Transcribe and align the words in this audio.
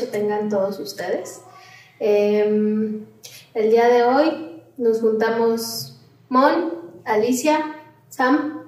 tengan 0.00 0.48
todos 0.48 0.78
ustedes. 0.78 1.42
Em, 2.00 3.04
el 3.54 3.70
día 3.70 3.88
de 3.88 4.02
hoy 4.04 4.62
nos 4.76 5.00
juntamos 5.00 6.00
Mon, 6.28 6.72
Alicia, 7.04 7.76
Sam 8.08 8.64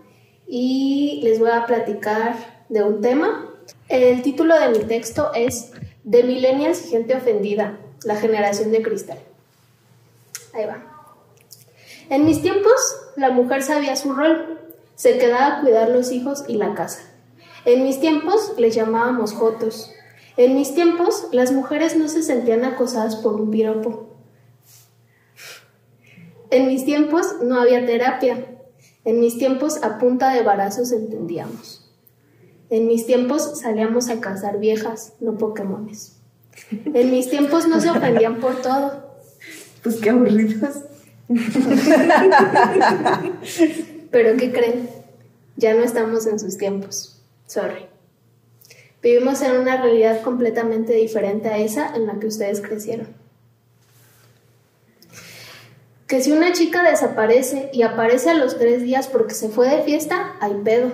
y 0.47 1.21
les 1.25 1.39
voy 1.39 1.51
a 1.51 1.67
platicar 1.67 2.65
de 2.69 2.83
un 2.83 3.01
tema. 3.01 3.51
El 3.89 4.23
título 4.23 4.59
de 4.59 4.69
mi 4.69 4.85
texto 4.85 5.33
es 5.35 5.73
De 6.05 6.23
Millennials 6.23 6.87
y 6.87 6.91
Gente 6.91 7.17
Ofendida, 7.17 7.79
la 8.05 8.17
generación 8.17 8.71
de 8.71 8.83
cristal. 8.83 9.19
Ahí 10.53 10.67
va. 10.67 10.95
En 12.11 12.27
mis 12.27 12.43
tiempos, 12.43 12.75
la 13.17 13.31
mujer 13.31 13.63
sabía 13.63 13.97
su 13.97 14.13
rol, 14.13 14.61
se 14.95 15.19
quedaba 15.19 15.47
a 15.47 15.61
cuidar 15.63 15.89
los 15.89 16.13
hijos 16.13 16.45
y 16.47 16.57
la 16.57 16.75
casa. 16.75 17.01
En 17.65 17.83
mis 17.83 17.99
tiempos 17.99 18.53
les 18.59 18.75
llamábamos 18.75 19.33
jotos. 19.33 19.94
En 20.37 20.55
mis 20.55 20.75
tiempos 20.75 21.29
las 21.33 21.53
mujeres 21.53 21.97
no 21.97 22.09
se 22.09 22.23
sentían 22.23 22.65
acosadas 22.65 23.17
por 23.17 23.41
un 23.41 23.51
piropo. 23.51 24.09
En 26.51 26.67
mis 26.69 26.85
tiempos 26.85 27.37
no 27.43 27.61
había 27.61 27.87
terapia. 27.87 28.47
En 29.05 29.21
mis 29.21 29.39
tiempos 29.39 29.83
a 29.83 29.99
punta 29.99 30.33
de 30.33 30.43
barazos 30.43 30.93
entendíamos. 30.93 31.93
En 32.71 32.87
mis 32.87 33.07
tiempos 33.07 33.61
salíamos 33.61 34.09
a 34.09 34.21
cazar 34.21 34.59
viejas, 34.59 35.13
no 35.21 35.37
Pokémones. 35.39 36.17
En 36.71 37.11
mis 37.11 37.29
tiempos 37.31 37.69
no 37.69 37.81
se 37.81 37.91
ofendían 37.91 38.41
por 38.41 38.63
todo. 38.63 39.15
Pues 39.83 39.97
qué 39.97 40.11
aburridos. 40.11 40.85
Pero 44.11 44.37
¿qué 44.37 44.53
creen? 44.53 44.89
Ya 45.57 45.75
no 45.75 45.83
estamos 45.83 46.27
en 46.27 46.39
sus 46.39 46.57
tiempos. 46.57 47.21
Sorry. 47.47 47.94
Vivimos 49.05 49.43
en 49.43 49.59
una 49.59 49.77
realidad 49.77 50.23
completamente 50.23 50.95
diferente 50.95 51.51
a 51.51 51.59
esa 51.59 51.95
en 51.95 52.07
la 52.07 52.19
que 52.19 52.27
ustedes 52.27 52.63
crecieron. 52.63 53.09
Que 56.07 56.23
si 56.23 56.33
una 56.33 56.53
chica 56.53 56.83
desaparece 56.83 57.69
y 57.75 57.83
aparece 57.83 58.31
a 58.31 58.35
los 58.35 58.59
tres 58.59 58.83
días 58.83 59.09
porque 59.09 59.35
se 59.35 59.51
fue 59.51 59.69
de 59.69 59.83
fiesta, 59.83 60.37
hay 60.41 60.55
pedo. 60.65 60.91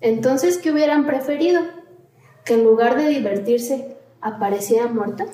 Entonces, 0.00 0.56
¿qué 0.56 0.70
hubieran 0.70 1.06
preferido? 1.06 1.60
Que 2.46 2.54
en 2.54 2.64
lugar 2.64 2.96
de 2.96 3.10
divertirse, 3.10 3.94
apareciera 4.22 4.86
muerta. 4.86 5.26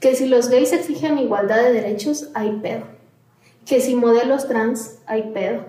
Que 0.00 0.16
si 0.16 0.26
los 0.26 0.48
gays 0.48 0.72
exigen 0.72 1.18
igualdad 1.18 1.62
de 1.62 1.72
derechos, 1.72 2.30
hay 2.34 2.58
pedo. 2.60 2.82
Que 3.64 3.80
si 3.80 3.94
modelos 3.94 4.48
trans, 4.48 4.98
hay 5.06 5.30
pedo. 5.32 5.66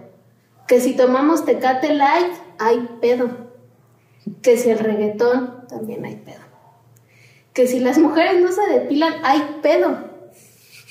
Que 0.67 0.81
si 0.81 0.95
tomamos 0.95 1.45
tecate 1.45 1.93
light, 1.93 2.33
hay 2.57 2.89
pedo 2.99 3.42
que 4.41 4.57
si 4.57 4.69
el 4.69 4.79
reggaetón, 4.79 5.67
también 5.67 6.05
hay 6.05 6.15
pedo. 6.15 6.41
Que 7.53 7.67
si 7.67 7.79
las 7.79 7.97
mujeres 7.97 8.41
no 8.41 8.51
se 8.51 8.65
depilan, 8.71 9.13
hay 9.23 9.59
pedo. 9.61 10.11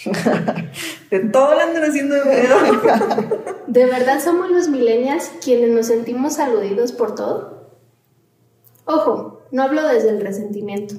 de 1.11 1.21
todo 1.21 1.55
lo 1.55 1.61
andan 1.61 1.85
haciendo 1.85 2.15
de 2.15 2.23
pedo. 2.23 3.55
¿De 3.67 3.87
verdad 3.87 4.21
somos 4.23 4.51
los 4.51 4.69
millennials 4.69 5.31
quienes 5.43 5.71
nos 5.71 5.87
sentimos 5.87 6.39
aludidos 6.39 6.92
por 6.92 7.15
todo? 7.15 7.71
Ojo, 8.85 9.42
no 9.53 9.63
hablo 9.63 9.87
desde 9.87 10.11
el 10.11 10.21
resentimiento, 10.21 10.97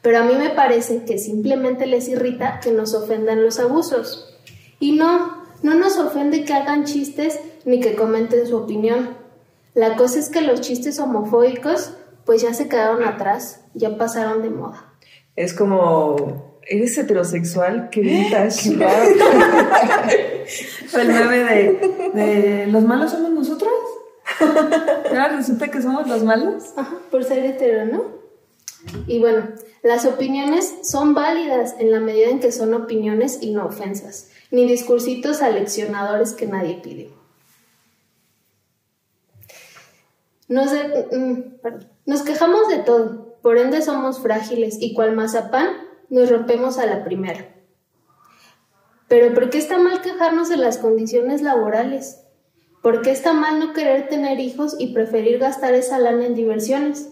pero 0.00 0.18
a 0.18 0.22
mí 0.22 0.34
me 0.34 0.50
parece 0.50 1.04
que 1.04 1.18
simplemente 1.18 1.86
les 1.86 2.08
irrita 2.08 2.60
que 2.60 2.70
nos 2.70 2.94
ofendan 2.94 3.42
los 3.42 3.58
abusos. 3.58 4.38
Y 4.78 4.92
no, 4.92 5.44
no 5.62 5.74
nos 5.74 5.98
ofende 5.98 6.44
que 6.44 6.54
hagan 6.54 6.84
chistes 6.84 7.40
ni 7.64 7.80
que 7.80 7.94
comenten 7.94 8.46
su 8.46 8.56
opinión. 8.56 9.19
La 9.74 9.96
cosa 9.96 10.18
es 10.18 10.28
que 10.28 10.40
los 10.40 10.60
chistes 10.60 10.98
homofóbicos 10.98 11.94
pues 12.24 12.42
ya 12.42 12.54
se 12.54 12.68
quedaron 12.68 13.04
atrás, 13.04 13.60
ya 13.74 13.96
pasaron 13.96 14.42
de 14.42 14.50
moda. 14.50 14.94
Es 15.36 15.54
como, 15.54 16.58
¿eres 16.62 16.98
heterosexual? 16.98 17.88
¡Qué 17.90 18.00
vintage! 18.00 18.70
el 20.98 21.08
meme 21.08 21.38
de, 21.38 22.10
de, 22.14 22.66
¿los 22.66 22.84
malos 22.84 23.12
somos 23.12 23.30
nosotros? 23.30 23.72
¿Ya 25.12 25.28
resulta 25.28 25.68
que 25.68 25.82
somos 25.82 26.06
los 26.06 26.22
malos? 26.22 26.64
Ajá, 26.76 26.96
por 27.10 27.24
ser 27.24 27.44
hetero, 27.44 27.86
¿no? 27.86 28.20
Y 29.06 29.18
bueno, 29.18 29.48
las 29.82 30.06
opiniones 30.06 30.74
son 30.82 31.14
válidas 31.14 31.74
en 31.78 31.90
la 31.90 32.00
medida 32.00 32.28
en 32.28 32.40
que 32.40 32.52
son 32.52 32.74
opiniones 32.74 33.38
y 33.40 33.52
no 33.52 33.66
ofensas, 33.66 34.30
ni 34.50 34.66
discursitos 34.66 35.42
aleccionadores 35.42 36.32
que 36.32 36.46
nadie 36.46 36.80
pide. 36.82 37.10
Nos, 40.50 40.72
mm, 40.72 41.42
nos 42.06 42.22
quejamos 42.22 42.66
de 42.66 42.78
todo, 42.78 43.36
por 43.40 43.56
ende 43.56 43.82
somos 43.82 44.20
frágiles 44.20 44.78
y 44.80 44.94
cual 44.94 45.14
mazapán 45.14 45.68
nos 46.08 46.28
rompemos 46.28 46.76
a 46.78 46.86
la 46.86 47.04
primera. 47.04 47.54
Pero 49.06 49.32
¿por 49.32 49.50
qué 49.50 49.58
está 49.58 49.78
mal 49.78 50.02
quejarnos 50.02 50.48
de 50.48 50.56
las 50.56 50.78
condiciones 50.78 51.40
laborales? 51.40 52.22
¿Por 52.82 53.00
qué 53.00 53.12
está 53.12 53.32
mal 53.32 53.60
no 53.60 53.72
querer 53.72 54.08
tener 54.08 54.40
hijos 54.40 54.74
y 54.76 54.92
preferir 54.92 55.38
gastar 55.38 55.74
esa 55.74 56.00
lana 56.00 56.26
en 56.26 56.34
diversiones? 56.34 57.10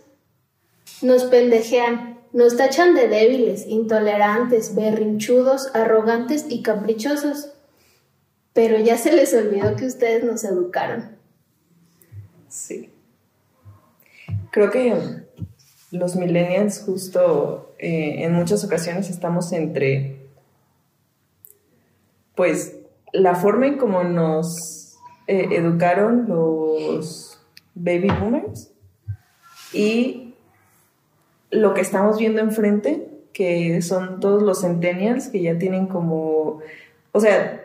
Nos 1.00 1.22
pendejean, 1.22 2.18
nos 2.32 2.56
tachan 2.56 2.96
de 2.96 3.06
débiles, 3.06 3.68
intolerantes, 3.68 4.74
berrinchudos, 4.74 5.70
arrogantes 5.74 6.46
y 6.48 6.62
caprichosos. 6.62 7.52
Pero 8.52 8.80
ya 8.80 8.96
se 8.96 9.12
les 9.12 9.32
olvidó 9.32 9.76
que 9.76 9.86
ustedes 9.86 10.24
nos 10.24 10.42
educaron. 10.42 11.16
Sí 12.48 12.90
creo 14.50 14.70
que 14.70 14.94
los 15.90 16.16
millennials 16.16 16.82
justo 16.84 17.74
eh, 17.78 18.24
en 18.24 18.32
muchas 18.34 18.64
ocasiones 18.64 19.08
estamos 19.10 19.52
entre, 19.52 20.16
pues, 22.34 22.76
la 23.12 23.34
forma 23.34 23.66
en 23.66 23.78
cómo 23.78 24.04
nos 24.04 24.98
eh, 25.26 25.48
educaron 25.52 26.26
los 26.28 27.40
baby 27.74 28.08
boomers 28.20 28.70
y 29.72 30.34
lo 31.50 31.74
que 31.74 31.80
estamos 31.80 32.18
viendo 32.18 32.40
enfrente, 32.40 33.08
que 33.32 33.80
son 33.82 34.20
todos 34.20 34.42
los 34.42 34.60
centennials 34.60 35.28
que 35.28 35.42
ya 35.42 35.58
tienen 35.58 35.86
como, 35.86 36.60
o 37.12 37.20
sea, 37.20 37.64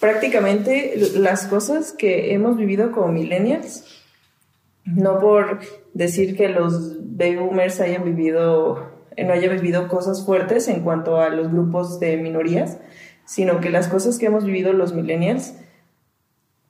prácticamente 0.00 0.94
las 1.14 1.46
cosas 1.46 1.92
que 1.92 2.32
hemos 2.32 2.56
vivido 2.56 2.92
como 2.92 3.08
millennials 3.08 3.97
no 4.94 5.18
por 5.18 5.60
decir 5.92 6.36
que 6.36 6.48
los 6.48 6.96
baby 7.16 7.36
boomers 7.36 7.80
hayan 7.80 8.04
vivido, 8.04 8.90
no 9.16 9.32
hayan 9.32 9.56
vivido 9.56 9.88
cosas 9.88 10.24
fuertes 10.24 10.68
en 10.68 10.80
cuanto 10.80 11.20
a 11.20 11.28
los 11.28 11.50
grupos 11.50 12.00
de 12.00 12.16
minorías, 12.16 12.78
sino 13.24 13.60
que 13.60 13.70
las 13.70 13.88
cosas 13.88 14.18
que 14.18 14.26
hemos 14.26 14.44
vivido 14.44 14.72
los 14.72 14.94
millennials, 14.94 15.54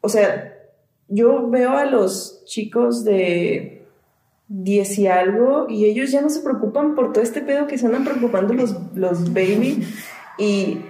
o 0.00 0.08
sea, 0.08 0.54
yo 1.08 1.48
veo 1.48 1.72
a 1.72 1.84
los 1.84 2.44
chicos 2.44 3.04
de 3.04 3.86
10 4.48 4.98
y 4.98 5.06
algo 5.06 5.66
y 5.68 5.84
ellos 5.84 6.10
ya 6.10 6.20
no 6.20 6.30
se 6.30 6.40
preocupan 6.40 6.94
por 6.94 7.12
todo 7.12 7.22
este 7.22 7.40
pedo 7.40 7.66
que 7.66 7.78
se 7.78 7.86
andan 7.86 8.04
preocupando 8.04 8.54
los, 8.54 8.74
los 8.94 9.32
baby. 9.32 9.86
Y, 10.38 10.80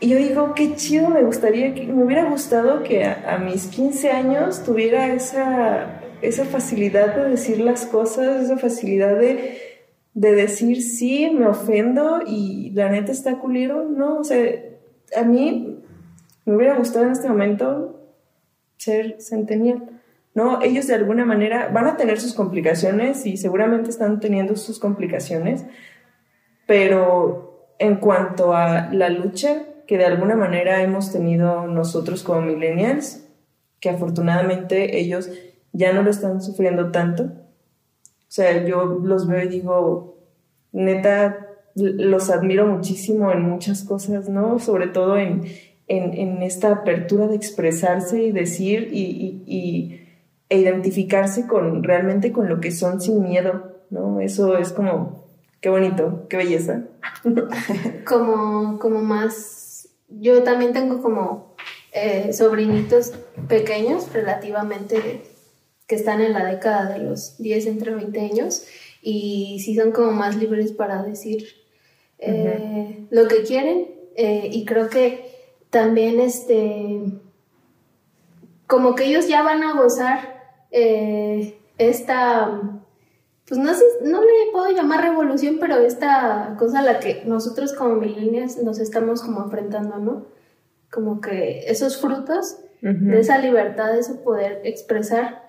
yo 0.00 0.16
digo, 0.16 0.54
qué 0.54 0.74
chido, 0.74 1.10
me 1.10 1.22
gustaría, 1.22 1.74
que, 1.74 1.86
me 1.86 2.02
hubiera 2.02 2.28
gustado 2.28 2.82
que 2.82 3.04
a, 3.04 3.36
a 3.36 3.38
mis 3.38 3.68
15 3.68 4.10
años 4.10 4.64
tuviera 4.64 5.14
esa 5.14 6.01
esa 6.22 6.44
facilidad 6.44 7.14
de 7.16 7.30
decir 7.30 7.60
las 7.60 7.86
cosas, 7.86 8.44
esa 8.44 8.56
facilidad 8.56 9.18
de, 9.18 9.58
decir 10.14 10.82
sí, 10.82 11.30
me 11.30 11.46
ofendo 11.46 12.20
y 12.26 12.70
la 12.70 12.88
neta 12.88 13.12
está 13.12 13.38
culero, 13.38 13.84
¿no? 13.84 14.18
O 14.18 14.24
sea, 14.24 14.40
a 15.16 15.22
mí 15.22 15.82
me 16.44 16.56
hubiera 16.56 16.76
gustado 16.76 17.06
en 17.06 17.12
este 17.12 17.28
momento 17.28 18.00
ser 18.76 19.20
centenial. 19.20 20.00
¿no? 20.34 20.62
Ellos 20.62 20.86
de 20.86 20.94
alguna 20.94 21.24
manera 21.24 21.68
van 21.68 21.86
a 21.86 21.96
tener 21.96 22.20
sus 22.20 22.34
complicaciones 22.34 23.26
y 23.26 23.36
seguramente 23.36 23.90
están 23.90 24.18
teniendo 24.20 24.56
sus 24.56 24.78
complicaciones, 24.78 25.64
pero 26.66 27.74
en 27.78 27.96
cuanto 27.96 28.54
a 28.54 28.88
la 28.92 29.10
lucha 29.10 29.64
que 29.86 29.98
de 29.98 30.06
alguna 30.06 30.36
manera 30.36 30.82
hemos 30.82 31.12
tenido 31.12 31.66
nosotros 31.66 32.22
como 32.22 32.42
millennials, 32.42 33.28
que 33.80 33.90
afortunadamente 33.90 34.98
ellos 34.98 35.28
ya 35.72 35.92
no 35.92 36.02
lo 36.02 36.10
están 36.10 36.42
sufriendo 36.42 36.90
tanto. 36.90 37.24
O 37.24 38.34
sea, 38.34 38.64
yo 38.64 39.00
los 39.02 39.26
veo 39.26 39.42
y 39.44 39.48
digo, 39.48 40.16
neta, 40.72 41.48
los 41.74 42.30
admiro 42.30 42.66
muchísimo 42.66 43.30
en 43.32 43.42
muchas 43.42 43.84
cosas, 43.84 44.28
¿no? 44.28 44.58
Sobre 44.58 44.88
todo 44.88 45.18
en, 45.18 45.44
en, 45.88 46.42
esta 46.42 46.72
apertura 46.72 47.26
de 47.26 47.36
expresarse 47.36 48.22
y 48.22 48.32
decir 48.32 48.88
y, 48.92 49.42
y, 49.46 50.08
e 50.48 50.58
identificarse 50.58 51.46
con 51.46 51.82
realmente 51.82 52.32
con 52.32 52.48
lo 52.48 52.60
que 52.60 52.70
son 52.70 53.00
sin 53.00 53.22
miedo, 53.22 53.72
¿no? 53.90 54.20
Eso 54.20 54.56
es 54.56 54.72
como, 54.72 55.26
qué 55.60 55.68
bonito, 55.68 56.26
qué 56.28 56.36
belleza. 56.36 56.84
como, 58.06 58.78
como 58.78 59.00
más, 59.00 59.88
yo 60.08 60.42
también 60.42 60.72
tengo 60.72 61.02
como 61.02 61.54
eh, 61.92 62.32
sobrinitos 62.32 63.12
pequeños, 63.48 64.12
relativamente 64.12 65.22
que 65.92 65.96
están 65.96 66.22
en 66.22 66.32
la 66.32 66.46
década 66.46 66.90
de 66.90 67.00
los 67.00 67.36
10 67.36 67.66
entre 67.66 67.94
20 67.94 68.18
años 68.18 68.64
y 69.02 69.60
sí 69.62 69.76
son 69.76 69.92
como 69.92 70.10
más 70.12 70.36
libres 70.36 70.72
para 70.72 71.02
decir 71.02 71.48
eh, 72.18 73.06
lo 73.10 73.28
que 73.28 73.42
quieren 73.42 73.88
eh, 74.16 74.48
y 74.50 74.64
creo 74.64 74.88
que 74.88 75.30
también 75.68 76.18
este 76.18 77.02
como 78.66 78.94
que 78.94 79.04
ellos 79.04 79.28
ya 79.28 79.42
van 79.42 79.62
a 79.62 79.74
gozar 79.74 80.64
eh, 80.70 81.58
esta 81.76 82.80
pues 83.46 83.60
no 83.60 83.74
sé, 83.74 83.84
no 84.02 84.22
le 84.22 84.50
puedo 84.50 84.70
llamar 84.70 85.02
revolución, 85.02 85.58
pero 85.60 85.76
esta 85.76 86.56
cosa 86.58 86.78
a 86.78 86.82
la 86.82 87.00
que 87.00 87.22
nosotros 87.26 87.74
como 87.74 87.96
millennials 87.96 88.56
nos 88.62 88.78
estamos 88.78 89.20
como 89.20 89.42
enfrentando, 89.44 89.98
¿no? 89.98 90.24
Como 90.90 91.20
que 91.20 91.70
esos 91.70 92.00
frutos 92.00 92.56
de 92.80 93.20
esa 93.20 93.36
libertad, 93.36 93.92
de 93.92 94.00
ese 94.00 94.14
poder 94.14 94.62
expresar, 94.64 95.41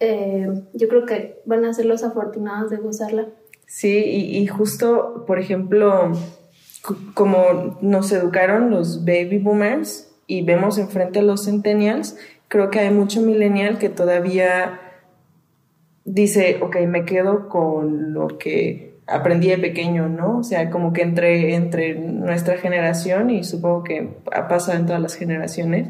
eh, 0.00 0.48
yo 0.74 0.88
creo 0.88 1.06
que 1.06 1.40
van 1.44 1.64
a 1.64 1.72
ser 1.72 1.86
los 1.86 2.04
afortunados 2.04 2.70
de 2.70 2.76
gozarla. 2.76 3.28
Sí, 3.66 3.98
y, 3.98 4.46
justo, 4.46 5.24
por 5.26 5.38
ejemplo, 5.40 6.12
como 7.14 7.78
nos 7.80 8.12
educaron 8.12 8.70
los 8.70 9.04
baby 9.04 9.38
boomers 9.38 10.08
y 10.28 10.42
vemos 10.42 10.78
enfrente 10.78 11.18
a 11.18 11.22
los 11.22 11.46
centennials, 11.46 12.16
creo 12.48 12.70
que 12.70 12.78
hay 12.78 12.90
mucho 12.90 13.20
millennial 13.22 13.78
que 13.78 13.88
todavía 13.88 14.80
dice, 16.04 16.58
ok, 16.62 16.76
me 16.86 17.04
quedo 17.04 17.48
con 17.48 18.12
lo 18.12 18.38
que 18.38 18.96
aprendí 19.08 19.48
de 19.48 19.58
pequeño, 19.58 20.08
¿no? 20.08 20.38
O 20.38 20.42
sea, 20.44 20.70
como 20.70 20.92
que 20.92 21.02
entre, 21.02 21.54
entre 21.54 21.94
nuestra 21.96 22.56
generación 22.58 23.30
y 23.30 23.42
supongo 23.42 23.82
que 23.82 24.10
ha 24.32 24.46
pasado 24.46 24.78
en 24.78 24.86
todas 24.86 25.02
las 25.02 25.14
generaciones, 25.14 25.88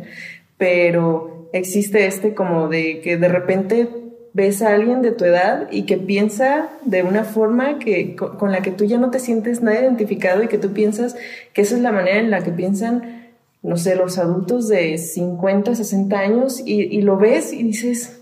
pero 0.56 1.35
existe 1.52 2.06
este 2.06 2.34
como 2.34 2.68
de 2.68 3.00
que 3.00 3.16
de 3.16 3.28
repente 3.28 3.88
ves 4.36 4.60
a 4.60 4.74
alguien 4.74 5.00
de 5.00 5.12
tu 5.12 5.24
edad 5.24 5.66
y 5.70 5.84
que 5.84 5.96
piensa 5.96 6.68
de 6.84 7.02
una 7.02 7.24
forma 7.24 7.78
que, 7.78 8.14
con 8.16 8.52
la 8.52 8.60
que 8.60 8.70
tú 8.70 8.84
ya 8.84 8.98
no 8.98 9.10
te 9.10 9.18
sientes 9.18 9.62
nada 9.62 9.80
identificado 9.80 10.42
y 10.42 10.48
que 10.48 10.58
tú 10.58 10.74
piensas 10.74 11.16
que 11.54 11.62
esa 11.62 11.74
es 11.74 11.80
la 11.80 11.90
manera 11.90 12.18
en 12.18 12.30
la 12.30 12.44
que 12.44 12.50
piensan, 12.50 13.30
no 13.62 13.78
sé, 13.78 13.96
los 13.96 14.18
adultos 14.18 14.68
de 14.68 14.98
50, 14.98 15.74
60 15.74 16.18
años 16.18 16.62
y, 16.62 17.00
lo 17.00 17.16
ves 17.16 17.54
y 17.54 17.62
dices, 17.62 18.20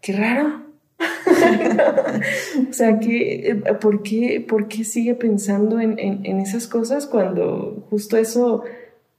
qué 0.00 0.12
raro. 0.12 0.62
o 2.70 2.72
sea, 2.72 3.00
¿qué, 3.00 3.50
eh, 3.50 3.54
¿por, 3.80 4.04
qué, 4.04 4.44
¿por 4.46 4.68
qué 4.68 4.84
sigue 4.84 5.14
pensando 5.14 5.80
en, 5.80 5.98
en, 5.98 6.38
esas 6.38 6.68
cosas 6.68 7.06
cuando 7.06 7.86
justo 7.90 8.16
eso 8.16 8.62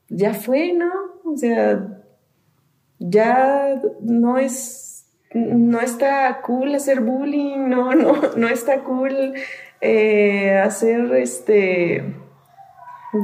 ya 0.07 0.34
fue, 0.34 0.72
¿no? 0.72 0.92
O 1.25 1.36
sea, 1.36 2.00
ya 3.01 3.81
no 4.01 4.38
es, 4.38 5.06
no 5.33 5.81
está 5.81 6.42
cool 6.42 6.75
hacer 6.75 7.01
bullying, 7.01 7.68
no, 7.68 7.94
no, 7.95 8.13
no 8.38 8.48
está 8.48 8.83
cool 8.83 9.33
eh, 9.81 10.57
hacer 10.57 11.13
este, 11.15 12.13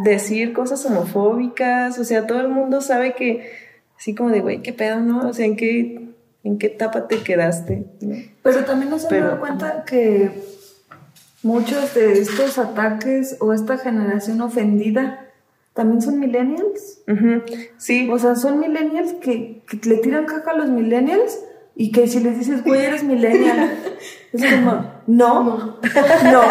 decir 0.03 0.53
cosas 0.53 0.85
homofóbicas, 0.85 1.99
o 1.99 2.03
sea, 2.03 2.25
todo 2.25 2.41
el 2.41 2.49
mundo 2.49 2.81
sabe 2.81 3.13
que, 3.13 3.51
así 3.97 4.15
como 4.15 4.31
de, 4.31 4.41
güey, 4.41 4.61
qué 4.61 4.73
pedo, 4.73 4.99
¿no? 4.99 5.29
O 5.29 5.33
sea, 5.33 5.45
en 5.45 5.55
qué 5.55 6.07
en 6.47 6.57
qué 6.57 6.67
etapa 6.67 7.07
te 7.07 7.17
quedaste. 7.23 7.85
Pero 8.41 8.65
también 8.65 8.89
nos 8.89 9.03
hemos 9.03 9.21
dado 9.21 9.39
cuenta 9.39 9.83
que 9.85 10.31
muchos 11.43 11.93
de 11.93 12.13
estos 12.13 12.57
ataques 12.57 13.37
o 13.39 13.53
esta 13.53 13.77
generación 13.77 14.39
ofendida 14.41 15.26
también 15.77 16.01
son 16.01 16.19
millennials. 16.19 17.03
Sí. 17.77 18.09
O 18.11 18.19
sea, 18.19 18.35
son 18.35 18.59
millennials 18.59 19.13
que, 19.13 19.63
le 19.83 19.97
tiran 19.97 20.25
caca 20.25 20.51
a 20.51 20.57
los 20.57 20.69
millennials 20.69 21.39
y 21.75 21.91
que 21.91 22.07
si 22.07 22.19
les 22.19 22.37
dices, 22.37 22.63
güey, 22.63 22.83
eres 22.83 23.03
millennial, 23.03 23.71
es 24.33 24.55
como, 24.55 24.91
no, 25.07 25.77
no. 26.23 26.43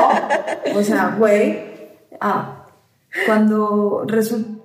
O 0.75 0.83
sea, 0.83 1.17
güey, 1.19 1.59
ah, 2.21 2.69
cuando 3.27 4.05
resulta 4.07 4.57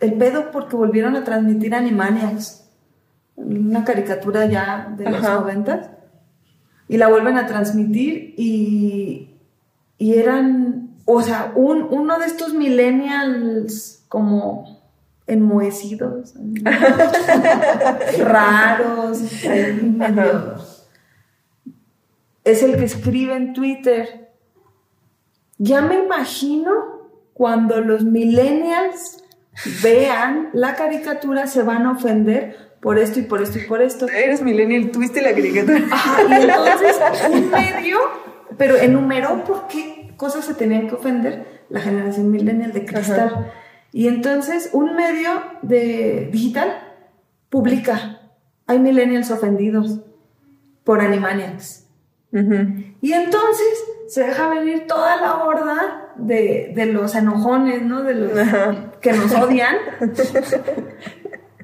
el 0.00 0.14
pedo 0.14 0.50
porque 0.50 0.76
volvieron 0.76 1.14
a 1.16 1.24
transmitir 1.24 1.74
Animaniacs 1.74 2.60
una 3.36 3.84
caricatura 3.84 4.46
ya 4.46 4.92
de 4.96 5.10
los 5.10 5.22
noventas, 5.22 5.90
y 6.88 6.96
la 6.96 7.08
vuelven 7.08 7.36
a 7.38 7.46
transmitir 7.46 8.34
y, 8.36 9.30
y 9.96 10.14
eran, 10.14 10.96
o 11.04 11.22
sea, 11.22 11.52
un, 11.54 11.86
uno 11.88 12.18
de 12.18 12.26
estos 12.26 12.52
millennials 12.52 13.99
como 14.10 14.82
enmohecidos, 15.28 16.34
raros, 18.18 19.22
es 22.42 22.62
el 22.64 22.76
que 22.76 22.84
escribe 22.84 23.36
en 23.36 23.52
Twitter. 23.52 24.32
Ya 25.58 25.82
me 25.82 26.02
imagino 26.02 26.72
cuando 27.32 27.80
los 27.80 28.02
millennials 28.04 29.22
vean 29.80 30.50
la 30.54 30.74
caricatura 30.74 31.46
se 31.46 31.62
van 31.62 31.86
a 31.86 31.92
ofender 31.92 32.72
por 32.80 32.98
esto 32.98 33.20
y 33.20 33.22
por 33.22 33.40
esto 33.40 33.60
y 33.60 33.62
por 33.62 33.82
esto. 33.82 34.08
Eres 34.08 34.42
millennial, 34.42 34.90
tuviste 34.90 35.22
la 35.22 35.30
caricatura. 35.30 35.78
Y 36.28 36.32
entonces 36.32 36.96
un 37.30 37.50
medio, 37.50 37.98
pero 38.58 38.76
enumeró 38.76 39.44
por 39.44 39.68
qué 39.68 40.12
cosas 40.16 40.44
se 40.44 40.54
tenían 40.54 40.88
que 40.88 40.96
ofender 40.96 41.62
la 41.68 41.78
generación 41.80 42.32
millennial 42.32 42.72
de 42.72 42.84
cristal. 42.84 43.52
Y 43.92 44.08
entonces 44.08 44.70
un 44.72 44.94
medio 44.94 45.30
de 45.62 46.28
digital 46.32 46.94
publica, 47.48 48.20
hay 48.66 48.78
millennials 48.78 49.30
ofendidos 49.30 50.00
por 50.84 51.00
Animaniacs. 51.00 51.86
Y 52.32 53.12
entonces 53.12 53.84
se 54.06 54.22
deja 54.22 54.48
venir 54.48 54.86
toda 54.86 55.16
la 55.16 55.44
horda 55.44 56.12
de, 56.16 56.72
de 56.74 56.86
los 56.86 57.14
enojones, 57.16 57.82
¿no? 57.82 58.02
De 58.02 58.14
los 58.14 58.30
que 59.00 59.12
nos 59.12 59.34
odian. 59.34 59.76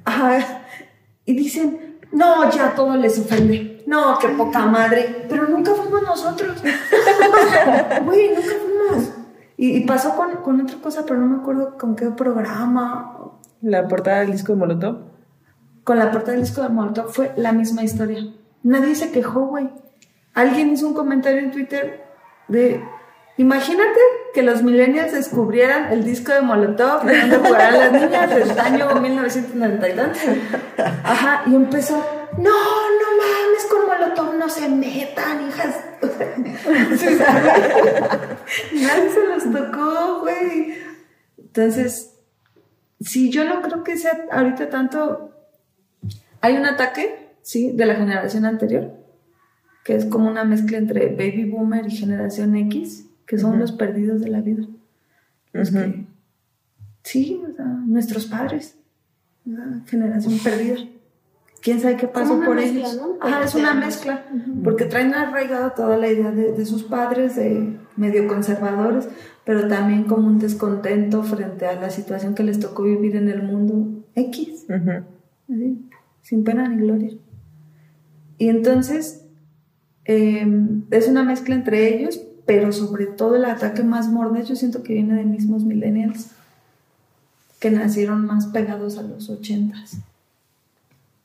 Ajá 0.05 0.67
y 1.27 1.35
dicen, 1.35 1.99
no, 2.13 2.51
ya 2.51 2.75
todo 2.75 2.97
les 2.97 3.19
ofende. 3.19 3.83
No, 3.87 4.17
qué 4.19 4.29
poca 4.29 4.61
madre. 4.61 5.27
Pero 5.29 5.49
nunca 5.49 5.75
fuimos 5.75 6.03
nosotros. 6.03 6.57
Güey, 8.05 8.29
nunca 8.29 8.53
fuimos. 8.63 9.11
Y, 9.59 9.87
pasó 9.87 10.15
con, 10.17 10.61
otra 10.61 10.77
cosa, 10.83 11.05
pero 11.07 11.19
no 11.19 11.27
me 11.27 11.37
acuerdo 11.37 11.79
con 11.79 11.97
qué 11.97 12.11
programa. 12.11 13.17
¿La 13.63 13.89
portada 13.89 14.21
del 14.21 14.33
disco 14.33 14.53
de 14.53 14.59
Molotov? 14.59 14.99
Con 15.83 15.99
la 15.99 16.11
portada 16.11 16.33
del 16.33 16.43
disco 16.43 16.63
de 16.63 16.69
Molotov 16.69 17.09
fue 17.09 17.33
la 17.37 17.53
misma 17.53 17.83
historia. 17.83 18.23
Nadie 18.63 18.95
se 18.95 19.11
quejó, 19.11 19.47
güey. 19.47 19.71
Alguien 20.35 20.73
hizo 20.73 20.87
un 20.87 20.95
comentario 20.95 21.41
en 21.41 21.51
Twitter 21.51 22.05
de 22.49 22.85
Imagínate 23.39 24.01
que 24.33 24.43
los 24.43 24.63
millennials 24.63 25.13
descubrieran 25.13 25.93
el 25.93 26.05
disco 26.05 26.33
de 26.33 26.41
Molotov 26.41 27.05
donde 27.05 27.37
jugarán 27.37 27.79
las 27.79 27.93
niñas 27.93 28.35
del 28.35 28.59
año 28.59 28.95
1992. 28.95 30.09
Ajá, 31.05 31.43
y 31.47 31.55
empezó, 31.55 31.97
no, 32.39 32.51
no 32.51 33.07
mames, 33.19 33.67
con 33.71 33.87
Molotov 33.87 34.39
no 34.39 34.49
se 34.49 34.71
metan, 34.71 35.49
hijas. 35.49 35.85
Nadie 38.73 39.11
se 39.11 39.27
los 39.27 39.53
tocó, 39.53 40.21
güey. 40.21 40.79
Entonces, 41.37 42.15
sí, 43.01 43.29
yo 43.31 43.45
no 43.45 43.61
creo 43.61 43.85
que 43.85 43.99
sea 43.99 44.19
ahorita 44.33 44.71
tanto... 44.71 45.33
Hay 46.41 46.57
un 46.57 46.65
ataque, 46.65 47.35
sí, 47.43 47.73
de 47.73 47.85
la 47.85 47.97
generación 47.97 48.47
anterior, 48.47 48.95
que 49.85 49.95
es 49.95 50.07
como 50.07 50.31
una 50.31 50.45
mezcla 50.45 50.79
entre 50.79 51.09
baby 51.09 51.45
boomer 51.51 51.87
y 51.87 51.91
generación 51.91 52.57
X 52.57 53.06
que 53.27 53.39
son 53.39 53.59
los 53.59 53.73
perdidos 53.73 54.21
de 54.21 54.29
la 54.29 54.41
vida. 54.41 54.65
Los 55.53 55.71
que, 55.71 56.07
sí, 57.03 57.43
o 57.51 57.55
sea, 57.55 57.65
nuestros 57.65 58.27
padres, 58.27 58.77
una 59.45 59.83
generación 59.87 60.39
perdida. 60.39 60.77
¿Quién 61.63 61.81
sabe 61.81 61.97
qué 61.97 62.07
pasó 62.07 62.41
por 62.45 62.59
ellos? 62.59 62.97
¿no? 62.97 63.43
es 63.43 63.55
una 63.55 63.75
mezcla, 63.75 64.25
porque 64.63 64.85
traen 64.85 65.15
arraigado 65.15 65.73
toda 65.73 65.97
la 65.97 66.09
idea 66.09 66.31
de, 66.31 66.65
sus 66.65 66.85
padres, 66.85 67.35
de 67.35 67.77
medio 67.97 68.29
conservadores, 68.29 69.09
pero 69.45 69.67
también 69.67 70.05
como 70.05 70.29
un 70.29 70.39
descontento 70.39 71.23
frente 71.25 71.67
a 71.67 71.81
la 71.81 71.91
situación 71.91 72.35
que 72.35 72.45
les 72.45 72.61
tocó 72.61 72.85
vivir 72.85 73.17
en 73.17 73.29
el 73.29 73.43
mundo 73.43 74.05
X, 74.15 74.67
sin 76.23 76.45
pena 76.45 76.69
ni 76.69 76.77
gloria. 76.77 77.11
Y 78.39 78.49
entonces 78.49 79.27
em, 80.05 80.85
es 80.91 81.09
una 81.09 81.25
mezcla 81.25 81.55
entre 81.55 81.97
ellos, 81.97 82.21
pero 82.47 82.73
sobre 82.73 83.07
todo 83.07 83.37
el 83.37 83.45
ataque 83.45 83.83
más 83.83 84.09
mordaz 84.09 84.49
yo 84.49 84.57
siento 84.57 84.83
que 84.83 84.95
viene 84.95 85.17
de 85.17 85.25
mismos 85.25 85.65
millennials 85.65 86.31
que 87.59 87.71
nacieron 87.71 88.25
más 88.25 88.47
pegados 88.47 88.97
a 88.99 89.03
los 89.03 89.29
80s. 89.29 89.99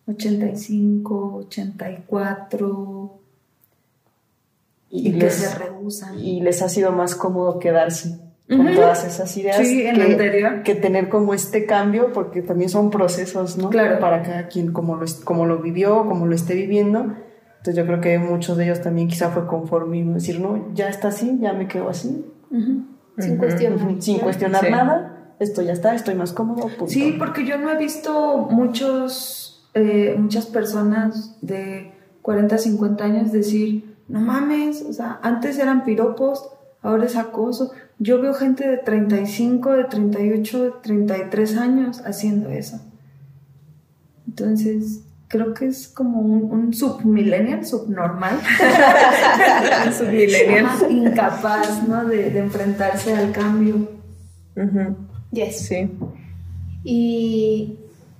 85, 0.07 1.35
84 1.47 3.19
y, 4.89 5.09
y 5.09 5.19
que 5.19 5.29
se 5.29 5.57
rehusan. 5.57 6.19
Y 6.19 6.41
les 6.41 6.61
ha 6.63 6.69
sido 6.69 6.91
más 6.91 7.15
cómodo 7.15 7.59
quedarse 7.59 8.19
con 8.49 8.73
todas 8.73 9.05
esas 9.05 9.37
ideas 9.37 9.59
que, 9.59 10.61
que, 10.65 10.75
tener 10.75 11.07
como 11.07 11.33
este 11.33 11.65
cambio, 11.65 12.11
porque 12.11 12.41
también 12.41 12.69
son 12.69 12.89
procesos, 12.89 13.57
¿no? 13.57 13.69
Claro. 13.69 13.99
Para 13.99 14.23
cada 14.23 14.47
quien, 14.47 14.73
como 14.73 14.97
lo, 14.97 15.05
como 15.23 15.45
lo 15.45 15.59
vivió, 15.59 16.05
como 16.05 16.25
lo 16.25 16.35
esté 16.35 16.55
viviendo 16.55 17.15
Entonces 17.61 17.75
yo 17.75 17.85
creo 17.85 18.01
que 18.01 18.17
muchos 18.17 18.57
de 18.57 18.63
ellos 18.65 18.81
también 18.81 19.07
quizá 19.07 19.29
fue 19.29 19.45
conformismo, 19.45 20.15
decir, 20.15 20.39
no, 20.39 20.73
ya 20.73 20.89
está 20.89 21.09
así, 21.09 21.37
ya 21.39 21.53
me 21.53 21.67
quedo 21.67 21.89
así, 21.89 22.25
Sin 23.19 23.37
cuestión. 23.37 24.01
sin 24.01 24.17
cuestionar 24.17 24.65
Sí. 24.65 24.71
nada, 24.71 25.35
esto 25.39 25.61
ya 25.61 25.71
está, 25.73 25.93
estoy 25.93 26.15
más 26.15 26.33
cómodo, 26.33 26.61
punto. 26.69 26.87
Sí, 26.87 27.15
porque 27.19 27.45
yo 27.45 27.59
no 27.59 27.69
he 27.69 27.77
visto 27.77 28.47
muchos, 28.49 29.69
eh, 29.75 30.15
muchas 30.17 30.47
personas 30.47 31.37
de 31.41 31.91
40, 32.23 32.57
50 32.57 33.03
años 33.03 33.31
decir, 33.31 33.95
no 34.07 34.19
mames, 34.21 34.81
o 34.81 34.91
sea, 34.93 35.19
antes 35.21 35.59
eran 35.59 35.83
piropos, 35.83 36.49
ahora 36.81 37.05
es 37.05 37.15
acoso. 37.15 37.71
Yo 37.99 38.19
veo 38.19 38.33
gente 38.33 38.67
de 38.67 38.77
35, 38.77 39.73
de 39.73 39.83
38, 39.83 40.63
de 40.63 40.71
33 40.81 41.57
años 41.57 42.01
haciendo 42.07 42.49
eso. 42.49 42.79
Entonces, 44.27 45.03
creo 45.31 45.53
que 45.53 45.67
es 45.67 45.87
como 45.87 46.19
un, 46.19 46.51
un 46.51 46.73
submillennial, 46.73 47.65
subnormal. 47.65 48.39
Submillennial. 49.97 50.67
Incapaz, 50.89 51.87
¿no? 51.87 52.05
De, 52.05 52.29
de 52.29 52.39
enfrentarse 52.39 53.15
al 53.15 53.31
cambio. 53.31 53.89
Yes. 55.31 55.67
Sí. 55.67 55.89
Y 56.83 57.79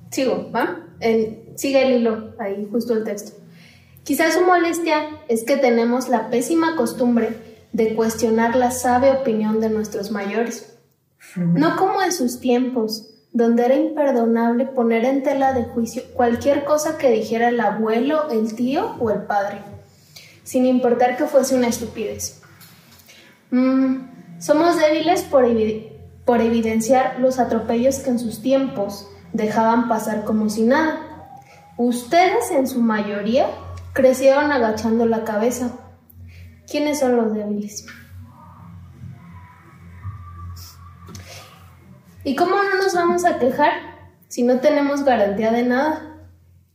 sigo, 0.10 0.50
¿va? 0.56 0.80
En- 1.00 1.52
sigue 1.56 1.84
el 1.86 2.02
hilo, 2.02 2.34
ahí 2.40 2.68
justo 2.72 2.94
el 2.94 3.04
texto. 3.04 3.34
Quizás 4.04 4.34
su 4.34 4.42
molestia 4.42 5.04
es 5.28 5.44
que 5.44 5.58
tenemos 5.58 6.10
la 6.10 6.30
pésima 6.30 6.76
costumbre 6.76 7.36
de 7.74 7.94
cuestionar 7.96 8.56
la 8.56 8.72
sabia 8.72 9.14
opinión 9.14 9.60
de 9.60 9.70
nuestros 9.70 10.12
mayores. 10.12 10.76
No 11.36 11.76
como 11.76 12.02
en 12.02 12.12
sus 12.12 12.40
tiempos, 12.40 13.11
donde 13.34 13.66
era 13.66 13.76
imperdonable 13.76 14.66
poner 14.66 15.06
en 15.06 15.24
tela 15.24 15.54
de 15.54 15.64
juicio 15.66 16.04
cualquier 16.14 16.66
cosa 16.66 16.98
que 16.98 17.12
dijera 17.12 17.50
el 17.50 17.60
abuelo, 17.60 18.30
el 18.30 18.56
tío 18.56 18.96
o 19.00 19.10
el 19.10 19.22
padre, 19.24 19.60
sin 20.44 20.66
importar 20.66 21.18
que 21.18 21.26
fuese 21.26 21.56
una 21.56 21.68
estupidez. 21.68 22.42
Mm, 23.52 24.40
somos 24.40 24.78
débiles 24.78 25.24
por, 25.24 25.46
por 26.26 26.42
evidenciar 26.42 27.20
los 27.20 27.40
atropellos 27.40 28.00
que 28.00 28.10
en 28.10 28.20
sus 28.20 28.42
tiempos 28.42 29.08
dejaban 29.34 29.88
pasar 29.88 30.26
como 30.26 30.50
si 30.50 30.64
nada. 30.64 31.40
Ustedes 31.78 32.52
en 32.52 32.68
su 32.68 32.82
mayoría 32.82 33.48
crecieron 33.94 34.52
agachando 34.52 35.06
la 35.06 35.24
cabeza. 35.24 35.72
¿Quiénes 36.70 37.00
son 37.00 37.16
los 37.16 37.34
débiles? 37.34 37.86
¿Y 42.24 42.36
cómo 42.36 42.56
no 42.56 42.76
nos 42.82 42.94
vamos 42.94 43.26
a 43.26 43.40
quejar 43.40 43.72
si 44.28 44.44
no 44.44 44.60
tenemos 44.60 45.04
garantía 45.04 45.52
de 45.52 45.64
nada? 45.64 46.08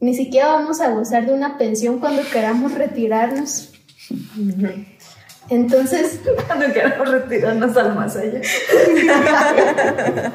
Ni 0.01 0.15
siquiera 0.15 0.49
vamos 0.49 0.81
a 0.81 0.91
gozar 0.91 1.25
de 1.27 1.33
una 1.33 1.57
pensión 1.59 1.99
cuando 2.01 2.23
queramos 2.31 2.73
retirarnos. 2.75 3.73
Entonces, 5.49 6.21
Cuando 6.47 6.73
queramos 6.73 7.09
retirarnos 7.09 7.77
al 7.77 7.95
más 7.95 8.17
allá. 8.17 8.41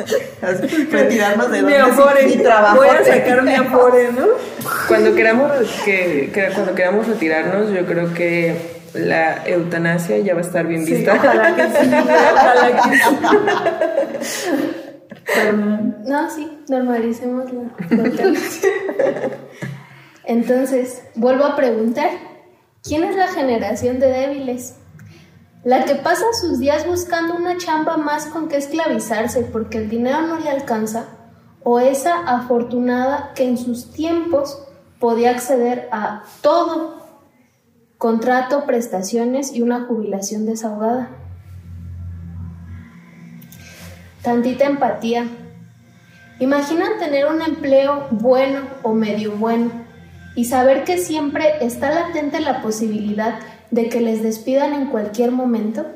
Retirarnos 0.91 1.51
de 1.51 1.61
Mi 1.63 1.73
afore. 1.73 2.27
mi 2.27 2.37
trabajo. 2.37 2.77
Voy 2.77 2.87
a 2.87 3.03
sacar 3.03 3.43
mi 3.43 3.53
afore, 3.53 4.11
¿no? 4.13 4.25
Cuando 4.87 5.13
queramos, 5.13 5.51
que, 5.83 6.31
que- 6.33 6.49
cuando 6.53 6.73
queramos 6.75 7.07
retirarnos, 7.07 7.71
yo 7.71 7.85
creo 7.85 8.13
que 8.13 8.55
la 8.93 9.45
eutanasia 9.47 10.17
ya 10.19 10.33
va 10.33 10.39
a 10.39 10.43
estar 10.43 10.65
bien 10.65 10.85
Sí, 10.85 10.93
vista. 10.93 11.13
ojalá 11.15 11.55
que 11.55 11.63
sí, 11.63 11.91
ojalá 11.93 12.81
que 12.81 14.25
sí. 14.25 14.51
No, 16.05 16.29
sí, 16.29 16.59
normalicemos 16.67 17.45
la. 17.51 17.71
Entonces, 20.23 21.03
vuelvo 21.15 21.45
a 21.45 21.55
preguntar, 21.55 22.09
¿quién 22.83 23.03
es 23.03 23.15
la 23.15 23.27
generación 23.27 23.99
de 23.99 24.07
débiles? 24.07 24.75
La 25.63 25.85
que 25.85 25.95
pasa 25.95 26.25
sus 26.39 26.59
días 26.59 26.87
buscando 26.87 27.35
una 27.35 27.57
chamba 27.57 27.97
más 27.97 28.25
con 28.25 28.47
que 28.47 28.57
esclavizarse 28.57 29.41
porque 29.41 29.77
el 29.77 29.89
dinero 29.89 30.21
no 30.23 30.39
le 30.39 30.49
alcanza, 30.49 31.05
o 31.63 31.79
esa 31.79 32.19
afortunada 32.19 33.33
que 33.35 33.47
en 33.47 33.57
sus 33.57 33.91
tiempos 33.91 34.63
podía 34.99 35.31
acceder 35.31 35.87
a 35.91 36.23
todo, 36.41 36.97
contrato, 37.97 38.65
prestaciones 38.65 39.53
y 39.53 39.61
una 39.61 39.85
jubilación 39.85 40.45
desahogada. 40.45 41.09
Tantita 44.23 44.65
empatía. 44.65 45.25
Imaginan 46.39 46.99
tener 46.99 47.25
un 47.25 47.41
empleo 47.41 48.07
bueno 48.11 48.61
o 48.83 48.93
medio 48.93 49.31
bueno 49.31 49.71
y 50.35 50.45
saber 50.45 50.83
que 50.83 50.99
siempre 50.99 51.55
está 51.61 51.89
latente 51.89 52.39
la 52.39 52.61
posibilidad 52.61 53.39
de 53.71 53.89
que 53.89 53.99
les 53.99 54.21
despidan 54.21 54.73
en 54.73 54.87
cualquier 54.87 55.31
momento. 55.31 55.87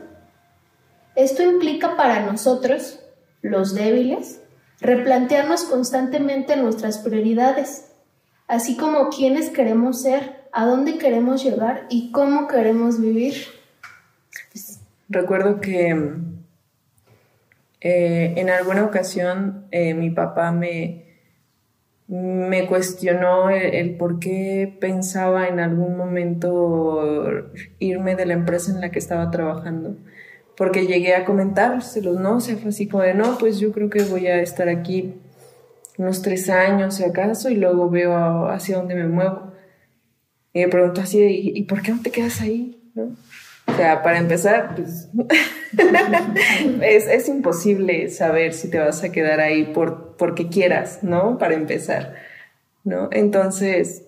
Esto 1.15 1.44
implica 1.44 1.96
para 1.96 2.25
nosotros, 2.25 3.00
los 3.41 3.75
débiles, 3.75 4.41
replantearnos 4.82 5.63
constantemente 5.65 6.55
nuestras 6.55 6.98
prioridades, 6.98 7.91
así 8.48 8.75
como 8.75 9.10
quiénes 9.10 9.51
queremos 9.51 10.01
ser, 10.01 10.46
a 10.51 10.65
dónde 10.65 10.98
queremos 10.98 11.44
llegar 11.44 11.86
y 11.89 12.12
cómo 12.12 12.48
queremos 12.48 13.00
vivir. 13.00 13.36
Recuerdo 15.10 15.62
que 15.62 15.94
eh, 17.88 18.34
en 18.38 18.50
alguna 18.50 18.84
ocasión 18.84 19.68
eh, 19.70 19.94
mi 19.94 20.10
papá 20.10 20.51
me, 20.51 21.06
cuestionó 22.68 23.51
el, 23.51 23.96
por 23.98 24.18
qué 24.18 24.75
pensaba 24.82 25.48
en 25.48 25.60
algún 25.60 25.96
momento 25.96 27.51
irme 27.77 28.15
de 28.15 28.25
la 28.25 28.34
empresa 28.34 28.72
en 28.72 28.82
la 28.82 28.89
que 28.89 28.98
estaba 28.98 29.30
trabajando. 29.30 29.98
Porque 30.58 30.88
llegué 30.88 31.13
a 31.13 31.25
comentárselos, 31.25 32.20
¿no? 32.20 32.38
O 32.38 32.39
sea, 32.39 32.58
fue 32.58 32.70
así 32.70 32.88
como 32.88 33.04
de, 33.04 33.13
no, 33.13 33.38
pues 33.38 33.60
yo 33.60 33.72
creo 33.72 33.92
que 33.92 34.01
voy 34.01 34.25
a 34.25 34.42
estar 34.42 34.68
aquí 34.68 35.22
unos 36.00 36.24
tres 36.24 36.50
años, 36.50 36.96
si 36.96 37.04
acaso, 37.04 37.51
y 37.51 37.56
luego 37.56 37.92
veo 37.92 38.50
hacia 38.50 38.77
dónde 38.77 38.96
me 38.96 39.08
muevo. 39.08 39.51
Y 40.54 40.62
me 40.62 40.70
preguntó 40.70 41.01
así, 41.01 41.20
¿y, 41.20 41.51
y 41.56 41.63
por 41.65 41.84
qué 41.84 41.92
no 41.92 42.01
te 42.01 42.10
quedas 42.10 42.42
ahí? 42.42 42.82
¿No? 42.96 43.15
O 43.75 43.77
sea, 43.77 44.01
para 44.03 44.20
empezar, 44.20 44.74
pues 44.74 45.10
es, 46.82 47.27
imposible 47.27 48.10
saber 48.10 48.53
si 48.53 48.70
te 48.70 48.79
vas 48.79 49.03
a 49.03 49.12
quedar 49.12 49.41
ahí 49.41 49.65
por, 49.65 50.15
porque 50.15 50.48
quieras, 50.48 51.00
¿no? 51.03 51.38
Para 51.38 51.55
empezar, 51.55 52.15
¿no? 52.86 53.10
Entonces, 53.12 54.05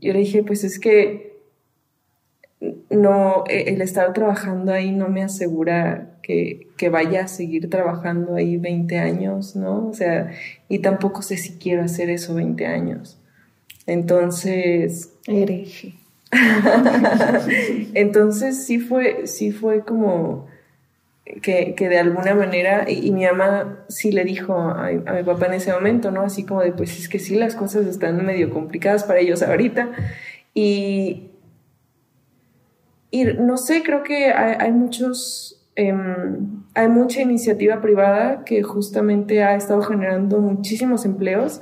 yo 0.00 0.12
le 0.12 0.20
dije, 0.20 0.44
pues 0.44 0.62
es 0.62 0.78
que 0.78 1.36
no, 2.90 3.42
e- 3.48 3.74
el 3.74 3.82
estar 3.82 4.12
trabajando 4.12 4.72
ahí 4.72 4.92
no 4.92 5.08
me 5.08 5.24
asegura 5.24 6.20
que, 6.22 6.68
que 6.76 6.88
vaya 6.88 7.24
a 7.24 7.28
seguir 7.28 7.68
trabajando 7.68 8.36
ahí 8.36 8.56
20 8.56 8.98
años, 8.98 9.56
¿no? 9.56 9.88
O 9.88 9.94
sea, 9.94 10.30
y 10.68 10.78
tampoco 10.78 11.22
sé 11.22 11.38
si 11.38 11.58
quiero 11.58 11.82
hacer 11.82 12.08
eso 12.08 12.34
20 12.34 12.66
años. 12.66 13.18
Entonces, 13.84 15.12
Hereje. 15.26 15.97
entonces 17.94 18.64
sí 18.66 18.80
fue, 18.80 19.26
sí 19.26 19.50
fue 19.50 19.84
como 19.84 20.46
que, 21.42 21.74
que 21.74 21.88
de 21.88 21.98
alguna 21.98 22.34
manera, 22.34 22.90
y, 22.90 23.10
mi 23.12 23.24
mamá 23.24 23.84
sí 23.88 24.12
le 24.12 24.24
dijo 24.24 24.54
a, 24.54 24.90
mi 24.90 25.22
papá 25.24 25.46
en 25.46 25.54
ese 25.54 25.72
momento, 25.72 26.10
¿no? 26.10 26.22
Así 26.22 26.44
como 26.44 26.62
de, 26.62 26.72
pues 26.72 26.98
es 26.98 27.08
que 27.08 27.18
sí, 27.18 27.36
las 27.36 27.54
cosas 27.54 27.86
están 27.86 28.24
medio 28.24 28.50
complicadas 28.50 29.04
para 29.04 29.20
ellos 29.20 29.42
ahorita. 29.42 29.90
Y, 30.54 31.30
y 33.10 33.24
no 33.24 33.56
sé, 33.56 33.82
creo 33.82 34.02
que 34.02 34.32
hay, 34.32 34.56
hay 34.58 34.72
muchos, 34.72 35.66
em, 35.76 36.64
hay 36.74 36.88
mucha 36.88 37.20
iniciativa 37.20 37.80
privada 37.80 38.44
que 38.44 38.62
justamente 38.62 39.42
ha 39.42 39.54
estado 39.54 39.82
generando 39.82 40.40
muchísimos 40.40 41.04
empleos, 41.04 41.60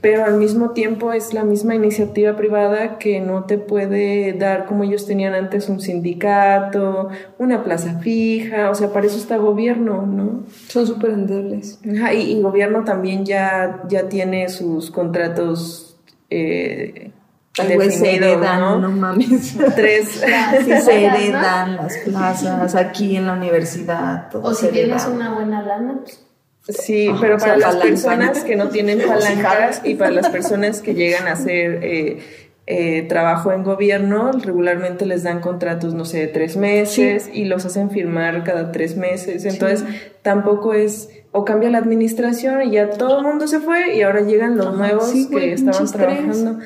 pero 0.00 0.24
al 0.24 0.34
mismo 0.34 0.70
tiempo 0.70 1.12
es 1.12 1.32
la 1.34 1.44
misma 1.44 1.74
iniciativa 1.74 2.36
privada 2.36 2.98
que 2.98 3.20
no 3.20 3.44
te 3.44 3.58
puede 3.58 4.32
dar 4.32 4.66
como 4.66 4.84
ellos 4.84 5.06
tenían 5.06 5.34
antes 5.34 5.68
un 5.68 5.80
sindicato, 5.80 7.08
una 7.38 7.64
plaza 7.64 7.98
fija, 8.00 8.70
o 8.70 8.74
sea, 8.74 8.92
para 8.92 9.06
eso 9.06 9.16
está 9.16 9.36
gobierno, 9.36 10.06
¿no? 10.06 10.44
Son 10.68 10.86
súper 10.86 11.10
endebles. 11.10 11.80
Ajá, 11.96 12.14
y, 12.14 12.32
y 12.32 12.40
gobierno 12.40 12.84
también 12.84 13.24
ya, 13.24 13.82
ya 13.88 14.08
tiene 14.08 14.48
sus 14.48 14.90
contratos 14.90 15.86
eh, 16.30 17.12
se 17.56 17.62
definidos, 17.64 18.02
heredan, 18.02 18.60
¿no? 18.60 18.78
no 18.78 18.90
mames. 18.90 19.56
Tres. 19.74 20.22
Sí, 20.64 20.72
se 20.80 21.06
heredan 21.06 21.76
las 21.76 21.96
plazas 21.98 22.74
aquí 22.74 23.16
en 23.16 23.26
la 23.26 23.34
universidad. 23.34 24.28
todo 24.30 24.42
O 24.42 24.54
si 24.54 24.68
tienes 24.68 25.06
una 25.06 25.34
buena 25.34 25.62
lana, 25.62 26.00
pues, 26.02 26.24
Sí, 26.68 27.08
Ajá, 27.08 27.18
pero 27.20 27.36
o 27.36 27.38
para 27.38 27.52
sea, 27.52 27.56
las 27.58 27.76
palanca. 27.76 27.88
personas 27.88 28.44
que 28.44 28.56
no 28.56 28.68
tienen 28.68 28.98
palancas 29.06 29.82
y 29.84 29.94
para 29.94 30.10
las 30.10 30.28
personas 30.30 30.80
que 30.82 30.94
llegan 30.94 31.28
a 31.28 31.32
hacer 31.32 31.78
eh, 31.82 32.18
eh, 32.66 33.02
trabajo 33.08 33.52
en 33.52 33.62
gobierno, 33.62 34.32
regularmente 34.32 35.06
les 35.06 35.22
dan 35.22 35.40
contratos, 35.40 35.94
no 35.94 36.04
sé, 36.04 36.18
de 36.18 36.26
tres 36.26 36.56
meses 36.56 37.30
y 37.32 37.44
los 37.44 37.64
hacen 37.64 37.90
firmar 37.90 38.42
cada 38.42 38.72
tres 38.72 38.96
meses. 38.96 39.44
Entonces, 39.44 39.84
tampoco 40.22 40.72
es, 40.74 41.08
o 41.30 41.44
cambia 41.44 41.70
la 41.70 41.78
administración 41.78 42.62
y 42.62 42.72
ya 42.72 42.90
todo 42.90 43.18
el 43.20 43.24
mundo 43.24 43.46
se 43.46 43.60
fue 43.60 43.94
y 43.94 44.02
ahora 44.02 44.22
llegan 44.22 44.56
los 44.56 44.66
Ajá, 44.66 44.76
nuevos 44.76 45.08
sí, 45.10 45.28
güey, 45.30 45.44
que 45.48 45.52
estaban 45.52 45.78
tres. 45.80 45.92
trabajando. 45.92 46.58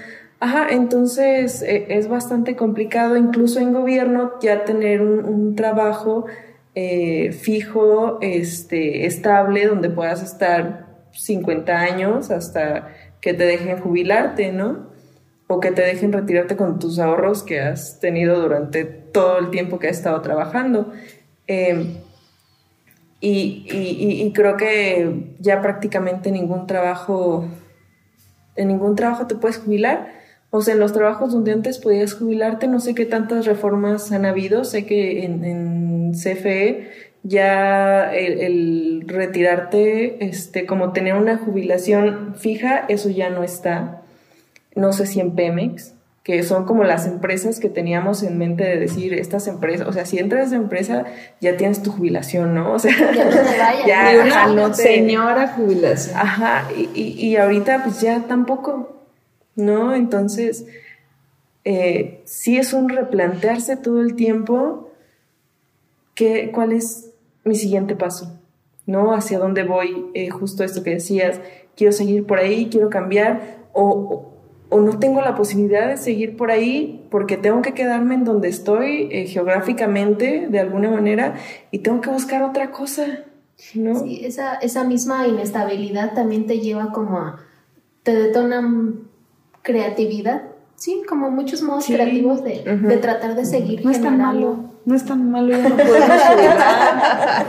Ajá, 0.43 0.69
entonces 0.71 1.61
eh, 1.61 1.85
es 1.91 2.09
bastante 2.09 2.57
complicado, 2.57 3.19
incluso 3.19 3.61
en 3.61 3.75
gobierno, 3.75 4.33
ya 4.41 4.65
tener 4.65 5.03
un, 5.03 5.23
un 5.27 5.55
trabajo 5.55 6.25
eh, 6.83 7.33
fijo, 7.33 8.19
este, 8.23 9.05
estable, 9.07 9.67
donde 9.67 9.91
puedas 9.91 10.23
estar 10.23 10.87
50 11.13 11.79
años 11.79 12.31
hasta 12.31 12.89
que 13.21 13.35
te 13.35 13.45
dejen 13.45 13.79
jubilarte, 13.81 14.51
¿no? 14.53 14.89
O 15.47 15.61
que 15.61 15.73
te 15.73 15.83
dejen 15.83 16.13
retirarte 16.13 16.57
con 16.57 16.79
tus 16.79 16.99
ahorros 16.99 17.43
que 17.43 17.61
has 17.61 18.01
tenido 18.01 18.41
durante 18.41 18.85
todo 18.85 19.39
el 19.39 19.51
tiempo 19.51 19.79
que 19.79 19.89
has 19.89 19.99
estado 19.99 20.21
trabajando. 20.23 20.93
Y, 23.21 23.67
y- 23.71 24.23
y 24.23 24.33
creo 24.33 24.57
que 24.57 25.35
ya 25.39 25.61
prácticamente 25.61 26.31
ningún 26.31 26.67
trabajo, 26.67 27.47
en 28.57 28.69
ningún 28.69 28.95
trabajo 28.97 29.27
te 29.27 29.35
puedes 29.35 29.59
jubilar. 29.59 30.20
O 30.53 30.63
sea, 30.63 30.75
en 30.75 30.81
los 30.81 30.93
trabajos 30.93 31.33
donde 31.33 31.53
antes 31.53 31.79
podías 31.79 32.15
jubilarte, 32.15 32.67
no 32.67 32.81
sé 32.81 32.95
qué 32.95 33.05
tantas 33.07 33.47
reformas 33.47 34.11
han 34.13 34.25
habido. 34.27 34.65
Sé 34.65 34.85
que 34.85 35.25
en, 35.25 35.45
en 35.45 36.13
CFE 36.13 36.91
ya 37.23 38.13
el, 38.13 38.41
el 38.41 39.05
retirarte, 39.07 40.25
este, 40.25 40.67
como 40.67 40.93
tener 40.93 41.15
una 41.15 41.39
jubilación 41.39 42.35
fija, 42.37 42.85
eso 42.89 43.11
ya 43.11 43.31
no 43.31 43.45
está. 43.45 44.03
No 44.75 44.93
sé 44.93 45.07
si 45.07 45.21
en 45.21 45.37
Pemex, 45.37 45.95
que 46.25 46.43
son 46.43 46.65
como 46.65 46.83
las 46.85 47.07
empresas 47.07 47.61
que 47.61 47.69
teníamos 47.69 48.23
en 48.23 48.37
mente 48.39 48.65
de 48.65 48.77
decir, 48.79 49.15
estas 49.15 49.47
empresas, 49.49 49.87
o 49.87 49.93
sea, 49.93 50.05
si 50.07 50.19
entras 50.19 50.51
de 50.51 50.57
empresa, 50.57 51.05
ya 51.41 51.57
tienes 51.57 51.83
tu 51.83 51.93
jubilación, 51.93 52.55
¿no? 52.55 52.73
O 52.73 52.79
sea, 52.79 52.93
Ya 53.15 53.25
no 53.25 53.31
te 53.31 53.59
vayas. 53.59 53.87
ya, 53.87 54.13
Ni 54.13 54.19
una 54.19 54.43
ajá, 54.43 54.47
no 54.53 54.69
te- 54.71 54.83
señora 54.83 55.49
jubilación. 55.49 56.17
Ajá, 56.19 56.65
y, 56.77 56.89
y- 56.95 57.27
y 57.27 57.37
ahorita 57.37 57.83
pues 57.85 58.01
ya 58.01 58.21
tampoco, 58.29 59.00
¿no? 59.61 59.95
Entonces, 59.95 60.67
eh, 61.65 62.23
sí 62.25 62.57
es 62.57 62.73
un 62.73 62.89
replantearse 62.89 63.77
todo 63.77 64.01
el 64.01 64.15
tiempo 64.17 64.91
cuál 66.53 66.73
es 66.73 67.11
mi 67.45 67.55
siguiente 67.55 67.97
paso, 67.97 68.39
¿no? 68.87 69.15
Hacia 69.15 69.39
dónde 69.39 69.63
voy, 69.65 70.07
eh, 70.15 70.31
justo 70.31 70.65
esto 70.65 70.83
que 70.83 70.91
decías, 70.91 71.41
quiero 71.77 71.93
seguir 71.93 72.27
por 72.27 72.39
ahí, 72.39 72.69
quiero 72.71 72.91
cambiar, 72.91 73.59
o, 73.73 74.27
o- 74.69 74.81
no 74.81 74.99
tengo 74.99 75.21
la 75.21 75.35
posibilidad 75.35 75.89
de 75.89 75.97
seguir 75.97 76.37
por 76.37 76.51
ahí 76.51 77.05
porque 77.11 77.37
tengo 77.37 77.61
que 77.63 77.75
quedarme 77.75 78.15
en 78.15 78.25
donde 78.25 78.49
estoy 78.49 79.09
eh, 79.11 79.27
geográficamente, 79.27 80.47
de 80.49 80.61
alguna 80.61 80.91
manera, 80.91 81.35
y 81.71 81.79
tengo 81.81 82.01
que 82.01 82.11
buscar 82.11 82.43
otra 82.43 82.71
cosa, 82.71 83.25
¿no? 83.75 83.99
Sí, 84.01 84.25
esa, 84.25 84.55
esa 84.57 84.85
misma 84.85 85.27
inestabilidad 85.27 86.15
también 86.15 86.47
te 86.47 86.61
lleva 86.61 86.93
como 86.93 87.19
a, 87.19 87.41
te 88.05 88.15
detona 88.15 88.61
mm, 88.63 89.09
creatividad, 89.63 90.43
sí, 90.77 91.03
como 91.09 91.31
muchos 91.31 91.63
modos 91.63 91.85
Sí. 91.85 91.95
creativos 91.95 92.43
de, 92.45 92.63
de 92.65 92.97
tratar 92.99 93.35
de 93.37 93.45
seguir 93.45 93.85
No 93.85 93.91
es 93.91 94.01
tan 94.01 94.19
malo, 94.19 94.57
no 94.85 94.95
es 94.95 95.05
tan 95.05 95.31
malo, 95.31 95.51
ya 95.51 95.69
no 95.69 95.77
podemos 95.77 96.21
jubilar. 96.23 97.47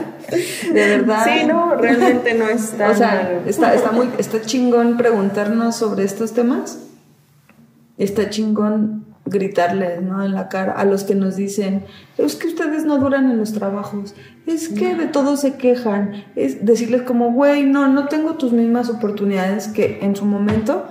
De 0.73 0.87
verdad. 0.97 1.25
Sí, 1.25 1.45
no, 1.45 1.75
realmente 1.75 2.33
no 2.33 2.47
es 2.47 2.71
tan 2.71 2.91
O 2.91 2.95
sea, 2.95 3.23
malo. 3.23 3.41
está, 3.47 3.73
está 3.73 3.91
muy, 3.91 4.09
está 4.17 4.41
chingón 4.41 4.97
preguntarnos 4.97 5.75
sobre 5.75 6.03
estos 6.03 6.33
temas. 6.33 6.79
Está 7.97 8.29
chingón 8.29 9.05
gritarles, 9.25 10.01
¿no? 10.01 10.23
En 10.25 10.33
la 10.33 10.49
cara 10.49 10.73
a 10.73 10.83
los 10.83 11.03
que 11.03 11.13
nos 11.15 11.35
dicen, 11.35 11.85
es 12.17 12.35
que 12.35 12.47
ustedes 12.47 12.85
no 12.85 12.97
duran 12.97 13.29
en 13.29 13.37
los 13.37 13.53
trabajos, 13.53 14.15
es 14.47 14.69
que 14.69 14.95
de 14.95 15.05
todo 15.07 15.37
se 15.37 15.55
quejan. 15.55 16.25
Es 16.35 16.65
decirles 16.65 17.03
como, 17.03 17.31
güey, 17.31 17.63
no, 17.63 17.87
no 17.87 18.07
tengo 18.07 18.33
tus 18.33 18.51
mismas 18.51 18.89
oportunidades 18.89 19.67
que 19.67 19.99
en 20.01 20.15
su 20.15 20.25
momento. 20.25 20.85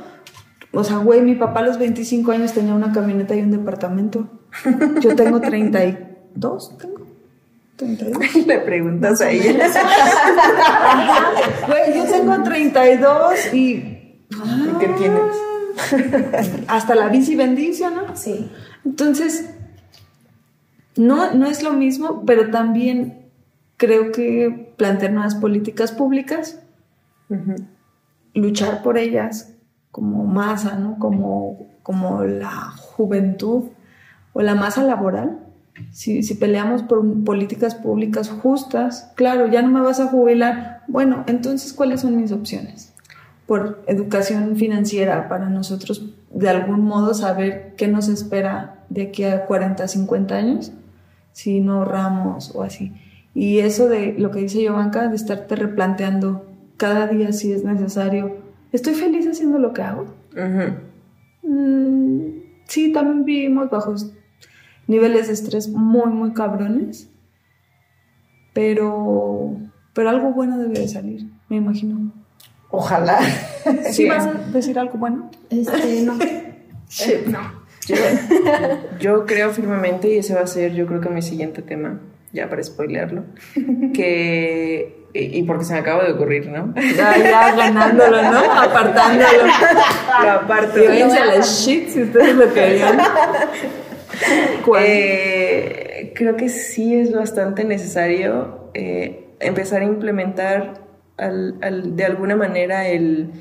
O 0.72 0.84
sea, 0.84 0.98
güey, 0.98 1.20
mi 1.22 1.34
papá 1.34 1.60
a 1.60 1.62
los 1.64 1.78
25 1.78 2.30
años 2.30 2.52
tenía 2.52 2.74
una 2.74 2.92
camioneta 2.92 3.34
y 3.34 3.40
un 3.40 3.50
departamento. 3.50 4.28
Yo 5.00 5.16
tengo 5.16 5.40
32, 5.40 6.78
tengo. 6.78 7.06
32. 7.76 8.36
Le 8.46 8.58
preguntas 8.60 9.20
a 9.20 9.30
ella. 9.30 9.52
Güey, 11.66 11.96
yo 11.96 12.04
tengo 12.04 12.42
32 12.42 13.54
y... 13.54 14.16
¿Qué 14.78 14.88
tienes? 14.98 16.64
Hasta 16.68 16.94
la 16.94 17.08
bici 17.08 17.36
bendición, 17.36 17.94
¿no? 17.94 18.16
Sí. 18.16 18.50
Entonces, 18.84 19.50
no, 20.96 21.32
no 21.34 21.46
es 21.46 21.62
lo 21.62 21.72
mismo, 21.72 22.24
pero 22.24 22.50
también 22.50 23.30
creo 23.76 24.12
que 24.12 24.72
plantear 24.76 25.12
nuevas 25.12 25.34
políticas 25.34 25.92
públicas, 25.92 26.60
luchar 28.34 28.82
por 28.82 28.98
ellas 28.98 29.54
como 29.90 30.24
masa, 30.24 30.76
¿no? 30.76 30.98
Como, 30.98 31.66
como 31.82 32.24
la 32.24 32.50
juventud 32.50 33.64
o 34.32 34.42
la 34.42 34.54
masa 34.54 34.82
laboral. 34.82 35.38
Si, 35.92 36.22
si 36.22 36.34
peleamos 36.34 36.82
por 36.82 37.02
políticas 37.24 37.74
públicas 37.74 38.28
justas, 38.28 39.10
claro, 39.14 39.46
ya 39.46 39.62
no 39.62 39.68
me 39.68 39.80
vas 39.80 40.00
a 40.00 40.08
jubilar. 40.08 40.82
Bueno, 40.88 41.24
entonces, 41.26 41.72
¿cuáles 41.72 42.02
son 42.02 42.16
mis 42.16 42.32
opciones? 42.32 42.92
Por 43.46 43.82
educación 43.86 44.56
financiera 44.56 45.28
para 45.28 45.48
nosotros, 45.48 46.10
de 46.32 46.48
algún 46.48 46.82
modo, 46.82 47.14
saber 47.14 47.74
qué 47.76 47.88
nos 47.88 48.08
espera 48.08 48.84
de 48.90 49.02
aquí 49.02 49.24
a 49.24 49.46
40, 49.46 49.88
50 49.88 50.34
años, 50.34 50.72
si 51.32 51.60
no 51.60 51.78
ahorramos 51.78 52.54
o 52.54 52.62
así. 52.62 52.92
Y 53.34 53.60
eso 53.60 53.88
de 53.88 54.14
lo 54.18 54.30
que 54.30 54.40
dice 54.40 54.60
Giovanka, 54.60 55.08
de 55.08 55.16
estarte 55.16 55.56
replanteando 55.56 56.46
cada 56.76 57.06
día 57.06 57.32
si 57.32 57.52
es 57.52 57.64
necesario, 57.64 58.38
¿estoy 58.72 58.94
feliz 58.94 59.26
haciendo 59.26 59.58
lo 59.58 59.72
que 59.72 59.82
hago? 59.82 60.06
Mm, 61.42 62.26
sí, 62.66 62.92
también 62.92 63.24
vivimos 63.24 63.70
bajo 63.70 63.94
niveles 64.86 65.28
de 65.28 65.34
estrés 65.34 65.68
muy, 65.68 66.10
muy 66.12 66.32
cabrones, 66.32 67.08
pero, 68.52 69.56
pero 69.94 70.10
algo 70.10 70.32
bueno 70.32 70.58
debe 70.58 70.80
de 70.80 70.88
salir, 70.88 71.26
me 71.48 71.56
imagino. 71.56 72.12
Ojalá. 72.70 73.20
¿Sí 73.90 74.08
vas 74.08 74.26
a 74.26 74.32
decir 74.52 74.78
algo 74.78 74.98
bueno? 74.98 75.30
Este, 75.48 76.02
no. 76.02 76.14
no. 77.26 77.60
Yo, 77.86 77.96
yo 79.00 79.26
creo 79.26 79.50
firmemente, 79.50 80.12
y 80.12 80.18
ese 80.18 80.34
va 80.34 80.42
a 80.42 80.46
ser 80.46 80.74
yo 80.74 80.86
creo 80.86 81.00
que 81.00 81.08
mi 81.08 81.22
siguiente 81.22 81.62
tema, 81.62 82.00
ya 82.32 82.48
para 82.48 82.62
spoilearlo, 82.62 83.24
que, 83.94 84.99
y, 85.12 85.38
y 85.38 85.42
porque 85.44 85.64
se 85.64 85.72
me 85.74 85.78
acaba 85.80 86.04
de 86.04 86.12
ocurrir, 86.12 86.48
¿no? 86.48 86.72
Ya, 86.76 87.16
ya 87.18 87.54
ganándolo, 87.56 88.22
¿no? 88.30 88.38
Apartándolo. 88.52 89.44
Lo 90.22 90.30
aparto. 90.30 90.78
La 90.78 91.40
shit 91.40 91.88
si 91.88 92.02
ustedes 92.02 92.34
lo 92.36 92.52
querían. 92.52 92.98
¿Cuál? 94.64 94.82
Eh, 94.86 96.12
creo 96.14 96.36
que 96.36 96.48
sí 96.48 96.94
es 96.94 97.12
bastante 97.12 97.64
necesario 97.64 98.70
eh, 98.74 99.28
empezar 99.40 99.82
a 99.82 99.84
implementar 99.84 100.80
al- 101.16 101.56
al- 101.62 101.96
de 101.96 102.04
alguna 102.04 102.36
manera 102.36 102.88
el, 102.88 103.32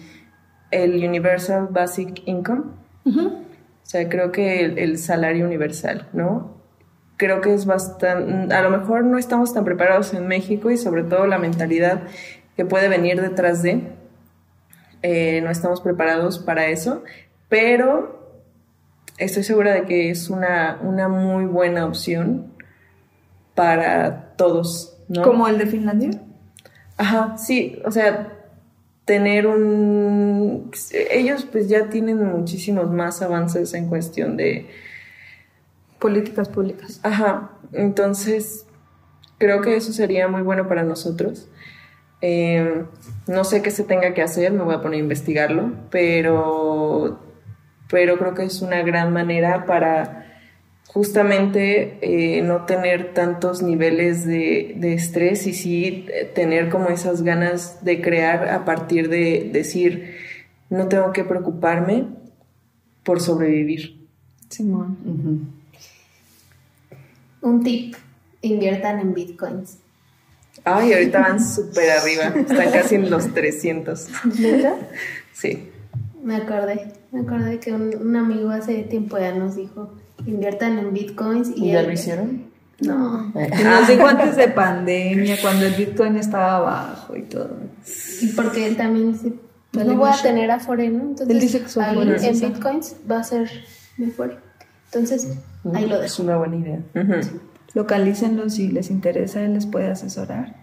el 0.71 1.03
Universal 1.05 1.67
Basic 1.71 2.21
Income. 2.25 2.63
O 3.05 3.31
sea, 3.83 4.07
creo 4.07 4.31
que 4.31 4.63
el, 4.63 4.77
el 4.77 4.97
salario 4.99 5.45
universal, 5.45 6.07
¿no? 6.13 6.58
Creo 7.19 7.41
que 7.41 7.53
es 7.53 7.65
bastante, 7.65 8.55
a 8.55 8.61
lo 8.61 8.69
mejor 8.69 9.03
no 9.03 9.17
estamos 9.17 9.53
tan 9.53 9.65
preparados 9.65 10.13
en 10.13 10.25
México 10.25 10.71
y 10.71 10.77
sobre 10.77 11.03
todo 11.03 11.27
la 11.27 11.37
mentalidad 11.37 12.03
que 12.55 12.63
puede 12.63 12.87
venir 12.87 13.19
detrás 13.19 13.61
de, 13.61 13.91
eh, 15.01 15.41
no 15.43 15.49
estamos 15.49 15.81
preparados 15.81 16.39
para 16.39 16.67
eso, 16.67 17.03
pero 17.49 18.41
estoy 19.17 19.43
segura 19.43 19.73
de 19.73 19.83
que 19.83 20.11
es 20.11 20.29
una, 20.29 20.79
una 20.81 21.09
muy 21.09 21.43
buena 21.43 21.85
opción 21.85 22.53
para 23.53 24.33
todos, 24.37 24.97
¿no? 25.09 25.21
¿Como 25.23 25.45
el 25.49 25.57
de 25.57 25.65
Finlandia? 25.65 26.11
Ajá, 26.95 27.37
sí, 27.37 27.81
o 27.83 27.91
sea, 27.91 28.31
tener 29.03 29.45
un... 29.45 30.71
Ellos 31.11 31.45
pues 31.51 31.67
ya 31.67 31.89
tienen 31.89 32.23
muchísimos 32.23 32.89
más 32.89 33.21
avances 33.21 33.73
en 33.73 33.89
cuestión 33.89 34.37
de... 34.37 34.69
Políticas 35.99 36.49
públicas. 36.49 36.99
Ajá, 37.03 37.51
entonces 37.73 38.65
creo 39.37 39.61
que 39.61 39.75
eso 39.75 39.91
sería 39.91 40.27
muy 40.27 40.41
bueno 40.41 40.67
para 40.67 40.83
nosotros. 40.83 41.47
Eh, 42.21 42.83
no 43.27 43.43
sé 43.43 43.61
qué 43.61 43.71
se 43.71 43.83
tenga 43.83 44.13
que 44.13 44.21
hacer, 44.21 44.51
me 44.51 44.63
voy 44.63 44.75
a 44.75 44.81
poner 44.81 44.97
a 44.97 45.03
investigarlo, 45.03 45.71
pero, 45.89 47.19
pero 47.89 48.17
creo 48.17 48.33
que 48.33 48.43
es 48.43 48.61
una 48.61 48.81
gran 48.81 49.13
manera 49.13 49.65
para 49.65 50.25
justamente 50.87 51.99
eh, 52.01 52.41
no 52.41 52.65
tener 52.65 53.13
tantos 53.13 53.61
niveles 53.61 54.25
de, 54.25 54.73
de 54.77 54.93
estrés 54.93 55.47
y 55.47 55.53
sí 55.53 56.07
eh, 56.11 56.29
tener 56.33 56.69
como 56.69 56.89
esas 56.89 57.21
ganas 57.21 57.85
de 57.85 58.01
crear 58.01 58.49
a 58.49 58.65
partir 58.65 59.07
de 59.07 59.49
decir, 59.53 60.15
no 60.69 60.87
tengo 60.87 61.13
que 61.13 61.23
preocuparme 61.23 62.07
por 63.03 63.21
sobrevivir. 63.21 64.07
Simón. 64.49 64.97
Ujú. 65.05 65.58
Un 67.41 67.63
tip, 67.63 67.95
inviertan 68.41 68.99
en 68.99 69.13
bitcoins. 69.13 69.77
Ay, 70.65 70.93
ahorita 70.93 71.21
van 71.21 71.43
súper 71.43 71.89
arriba, 71.91 72.25
están 72.35 72.71
casi 72.71 72.95
en 72.95 73.09
los 73.09 73.33
300. 73.33 74.07
¿Neta? 74.39 74.75
Sí. 75.33 75.69
me 76.23 76.35
acordé. 76.35 76.93
Me 77.11 77.21
acordé 77.21 77.59
que 77.59 77.71
un, 77.71 77.95
un 77.95 78.15
amigo 78.15 78.49
hace 78.51 78.83
tiempo 78.83 79.17
ya 79.17 79.33
nos 79.33 79.55
dijo, 79.55 79.93
inviertan 80.27 80.77
en 80.77 80.93
bitcoins. 80.93 81.49
Y, 81.55 81.65
¿Y 81.69 81.71
ya 81.71 81.79
él- 81.79 81.87
lo 81.87 81.93
hicieron? 81.93 82.49
No. 82.81 83.31
Y 83.35 83.63
nos 83.63 83.87
dijo 83.89 84.07
antes 84.07 84.35
de 84.37 84.47
pandemia, 84.47 85.35
cuando 85.41 85.65
el 85.65 85.73
Bitcoin 85.73 86.15
estaba 86.15 86.59
bajo 86.59 87.13
y 87.17 87.23
todo. 87.23 87.57
Y 88.21 88.27
porque 88.27 88.67
él 88.67 88.77
también 88.77 89.11
dice, 89.11 89.33
pues 89.71 89.85
no 89.85 89.97
voy 89.97 90.09
a 90.09 90.21
tener 90.21 90.49
Afore, 90.49 90.87
¿no? 90.89 91.01
Entonces, 91.01 91.29
Él 91.29 91.41
dice 91.41 91.61
que 91.61 91.67
su 91.67 91.81
ahí 91.81 91.97
en 91.99 92.39
bitcoins 92.39 92.95
va 93.09 93.19
a 93.19 93.23
ser 93.25 93.51
mejor. 93.97 94.37
Entonces, 94.85 95.27
ahí 95.73 95.87
lo 95.87 96.01
Es 96.01 96.19
una 96.19 96.37
buena 96.37 96.55
idea. 96.55 96.81
Ujú. 96.95 97.39
Localícenlo 97.73 98.49
si 98.49 98.69
les 98.69 98.89
interesa, 98.89 99.41
él 99.41 99.53
les 99.53 99.65
puede 99.65 99.91
asesorar. 99.91 100.55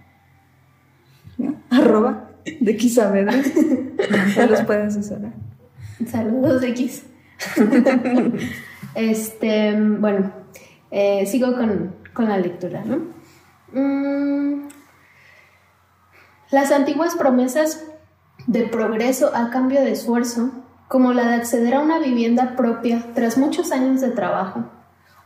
Arroba 1.71 2.31
de 2.61 2.71
X 2.73 2.95
Saavedra. 2.95 3.35
Él 3.35 4.47
los 4.51 4.63
puede 4.63 4.85
asesorar. 4.85 5.33
Saludos 6.07 6.63
X. 6.63 7.05
este, 8.95 9.79
bueno, 9.79 10.33
eh, 10.91 11.27
sigo 11.27 11.55
con, 11.55 11.95
con 12.13 12.29
la 12.29 12.39
lectura, 12.39 12.83
¿no? 12.85 12.99
Mm, 13.73 14.69
las 16.51 16.71
antiguas 16.71 17.17
promesas 17.17 17.85
de 18.47 18.63
progreso 18.63 19.35
a 19.35 19.51
cambio 19.51 19.81
de 19.81 19.93
esfuerzo, 19.93 20.51
como 20.89 21.13
la 21.13 21.29
de 21.29 21.35
acceder 21.35 21.75
a 21.75 21.81
una 21.81 21.99
vivienda 21.99 22.55
propia 22.57 23.05
tras 23.15 23.37
muchos 23.37 23.73
años 23.73 24.01
de 24.01 24.11
trabajo, 24.11 24.65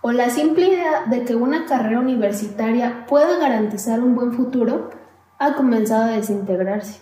o 0.02 0.12
la 0.12 0.30
simple 0.30 0.68
idea 0.68 1.04
de 1.06 1.24
que 1.24 1.34
una 1.34 1.66
carrera 1.66 2.00
universitaria 2.00 3.04
pueda 3.06 3.38
garantizar 3.38 4.00
un 4.00 4.14
buen 4.14 4.32
futuro, 4.32 4.90
ha 5.38 5.54
comenzado 5.54 6.04
a 6.04 6.16
desintegrarse. 6.16 7.00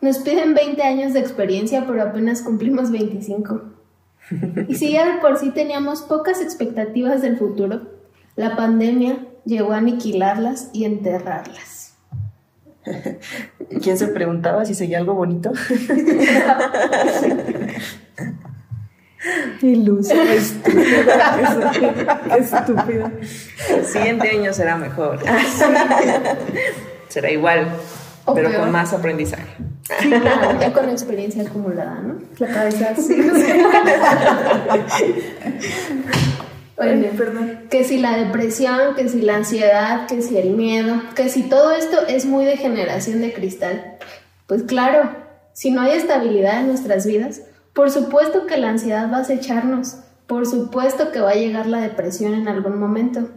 Nos 0.00 0.18
piden 0.18 0.54
20 0.54 0.82
años 0.82 1.12
de 1.12 1.20
experiencia, 1.20 1.84
pero 1.86 2.02
apenas 2.02 2.42
cumplimos 2.42 2.90
25. 2.90 3.62
Y 4.68 4.74
si 4.76 4.92
ya 4.92 5.14
de 5.14 5.20
por 5.20 5.36
sí 5.38 5.50
teníamos 5.50 6.02
pocas 6.02 6.40
expectativas 6.40 7.22
del 7.22 7.36
futuro, 7.36 7.82
la 8.36 8.56
pandemia 8.56 9.26
llegó 9.44 9.72
a 9.72 9.78
aniquilarlas 9.78 10.70
y 10.72 10.84
enterrarlas. 10.84 11.96
¿Quién 13.82 13.98
se 13.98 14.08
preguntaba 14.08 14.64
si 14.64 14.74
seguía 14.74 14.98
algo 14.98 15.14
bonito? 15.14 15.52
Iluso, 19.60 20.14
estúpida. 20.14 21.72
Qué 22.32 22.38
estúpida. 22.38 23.12
El 23.68 23.84
siguiente 23.86 24.30
año 24.30 24.52
será 24.52 24.76
mejor. 24.76 25.18
será 27.08 27.30
igual, 27.30 27.68
O 28.24 28.34
pero 28.34 28.48
peor. 28.48 28.62
con 28.62 28.70
más 28.72 28.92
aprendizaje. 28.92 29.44
Sí, 30.00 30.08
claro, 30.08 30.58
ya 30.60 30.72
con 30.72 30.88
experiencia 30.88 31.42
acumulada, 31.42 32.00
¿no? 32.00 32.14
La 32.38 32.46
cabeza 32.48 32.94
así. 32.96 33.16
Bueno, 36.76 37.08
perdón. 37.16 37.58
que 37.68 37.84
si 37.84 37.98
la 37.98 38.16
depresión, 38.16 38.94
que 38.96 39.08
si 39.08 39.20
la 39.20 39.36
ansiedad, 39.36 40.06
que 40.06 40.22
si 40.22 40.38
el 40.38 40.50
miedo, 40.56 41.02
que 41.14 41.28
si 41.28 41.42
todo 41.42 41.72
esto 41.72 42.06
es 42.08 42.24
muy 42.24 42.46
de 42.46 42.56
generación 42.56 43.20
de 43.20 43.34
cristal. 43.34 43.96
Pues 44.46 44.62
claro, 44.62 45.10
si 45.52 45.70
no 45.72 45.82
hay 45.82 45.92
estabilidad 45.98 46.60
en 46.60 46.68
nuestras 46.68 47.04
vidas, 47.04 47.42
por 47.72 47.90
supuesto 47.90 48.46
que 48.46 48.56
la 48.56 48.70
ansiedad 48.70 49.10
va 49.12 49.18
a 49.18 49.20
acecharnos, 49.20 49.96
por 50.26 50.46
supuesto 50.46 51.12
que 51.12 51.20
va 51.20 51.30
a 51.30 51.34
llegar 51.34 51.66
la 51.66 51.80
depresión 51.80 52.34
en 52.34 52.48
algún 52.48 52.78
momento. 52.78 53.28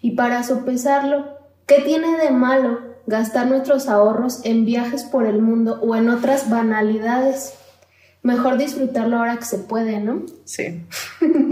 Y 0.00 0.12
para 0.12 0.42
sopesarlo, 0.42 1.38
¿qué 1.66 1.80
tiene 1.80 2.18
de 2.18 2.30
malo 2.30 2.80
gastar 3.06 3.46
nuestros 3.46 3.88
ahorros 3.88 4.44
en 4.44 4.64
viajes 4.64 5.04
por 5.04 5.26
el 5.26 5.40
mundo 5.40 5.80
o 5.82 5.96
en 5.96 6.08
otras 6.08 6.50
banalidades? 6.50 7.54
Mejor 8.22 8.56
disfrutarlo 8.56 9.18
ahora 9.18 9.36
que 9.36 9.44
se 9.44 9.58
puede, 9.58 10.00
¿no? 10.00 10.22
Sí. 10.44 10.82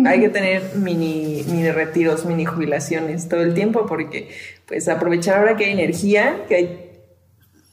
Hay 0.07 0.21
que 0.21 0.31
tener 0.31 0.63
mini, 0.77 1.45
mini 1.49 1.71
retiros, 1.71 2.25
mini 2.25 2.47
jubilaciones 2.47 3.29
todo 3.29 3.43
el 3.43 3.53
tiempo 3.53 3.85
porque 3.87 4.31
pues 4.67 4.89
aprovechar 4.89 5.39
ahora 5.39 5.57
que 5.57 5.67
hay 5.67 5.73
energía, 5.73 6.45
que 6.49 6.55
hay 6.55 6.92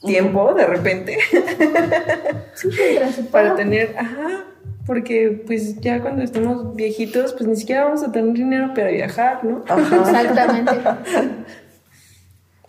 tiempo 0.06 0.54
de 0.54 0.66
repente 0.66 1.18
Sí, 2.56 2.70
para 3.32 3.56
tener, 3.56 3.96
ajá, 3.98 4.46
porque 4.86 5.44
pues 5.46 5.80
ya 5.82 6.02
cuando 6.02 6.24
estemos 6.24 6.76
viejitos 6.76 7.34
pues 7.34 7.48
ni 7.48 7.56
siquiera 7.56 7.86
vamos 7.86 8.04
a 8.04 8.12
tener 8.12 8.34
dinero 8.34 8.74
para 8.74 8.90
viajar, 8.90 9.44
¿no? 9.44 9.60
Exactamente. 10.00 10.72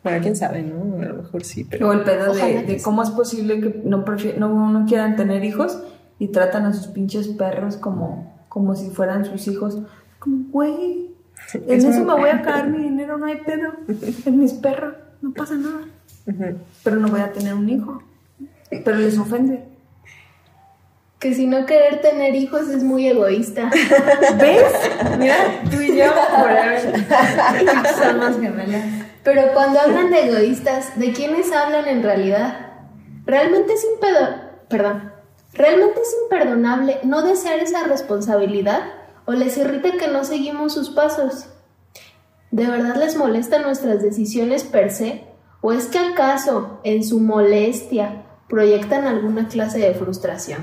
Bueno, 0.02 0.18
quién 0.22 0.34
sabe, 0.36 0.62
¿no? 0.62 1.02
A 1.02 1.06
lo 1.08 1.14
mejor 1.22 1.44
sí, 1.44 1.64
pero... 1.64 1.88
O 1.88 1.92
el 1.92 2.00
pedo 2.02 2.32
de, 2.32 2.62
de 2.62 2.80
cómo 2.82 3.02
es 3.02 3.10
posible 3.10 3.60
que 3.60 3.82
no, 3.84 4.04
prefi- 4.04 4.34
no, 4.36 4.70
no 4.70 4.86
quieran 4.86 5.16
tener 5.16 5.44
hijos 5.44 5.82
y 6.18 6.28
tratan 6.28 6.64
a 6.64 6.72
sus 6.72 6.86
pinches 6.88 7.28
perros 7.28 7.76
como, 7.76 8.44
como 8.48 8.74
si 8.76 8.88
fueran 8.90 9.26
sus 9.26 9.46
hijos. 9.46 9.78
Como, 10.18 10.44
güey, 10.50 11.10
en 11.54 11.64
Es 11.68 11.84
eso 11.84 11.98
muy- 12.04 12.14
me 12.14 12.20
voy 12.20 12.30
a 12.30 12.40
cagar 12.42 12.68
mi 12.68 12.78
dinero, 12.82 13.18
no 13.18 13.26
hay 13.26 13.36
pedo. 13.44 13.72
En 14.24 14.38
mis 14.38 14.54
perros, 14.54 14.94
no 15.20 15.32
pasa 15.32 15.54
nada. 15.56 15.82
Pero 16.84 16.96
no 16.96 17.08
voy 17.08 17.20
a 17.20 17.32
tener 17.32 17.54
un 17.54 17.68
hijo. 17.68 18.02
Pero 18.70 18.96
les 18.96 19.18
ofende. 19.18 19.64
Que 21.18 21.34
si 21.34 21.46
no 21.46 21.66
querer 21.66 22.00
tener 22.00 22.34
hijos 22.34 22.68
es 22.68 22.82
muy 22.82 23.06
egoísta. 23.06 23.70
¿Ves? 24.38 24.72
Mira, 25.18 25.36
tú 25.70 25.80
y 25.80 25.98
yo. 25.98 26.06
Somos 28.02 28.40
gemelas. 28.40 28.84
Pero 29.22 29.52
cuando 29.52 29.80
hablan 29.80 30.10
de 30.10 30.28
egoístas, 30.28 30.98
¿de 30.98 31.12
quiénes 31.12 31.52
hablan 31.52 31.86
en 31.88 32.02
realidad? 32.02 32.68
Realmente 33.26 33.74
es 33.74 33.86
perdón. 34.68 35.12
¿Realmente 35.52 36.00
es 36.00 36.16
imperdonable 36.22 37.00
no 37.04 37.22
desear 37.22 37.58
esa 37.58 37.84
responsabilidad 37.84 38.82
o 39.26 39.32
les 39.32 39.58
irrita 39.58 39.92
que 39.98 40.08
no 40.08 40.24
seguimos 40.24 40.72
sus 40.72 40.90
pasos? 40.90 41.48
¿De 42.50 42.66
verdad 42.66 42.96
les 42.96 43.16
molestan 43.16 43.62
nuestras 43.62 44.00
decisiones 44.00 44.64
per 44.64 44.90
se? 44.90 45.29
¿O 45.62 45.72
es 45.72 45.86
que 45.86 45.98
acaso, 45.98 46.80
en 46.84 47.04
su 47.04 47.20
molestia, 47.20 48.22
proyectan 48.48 49.06
alguna 49.06 49.48
clase 49.48 49.78
de 49.78 49.94
frustración? 49.94 50.62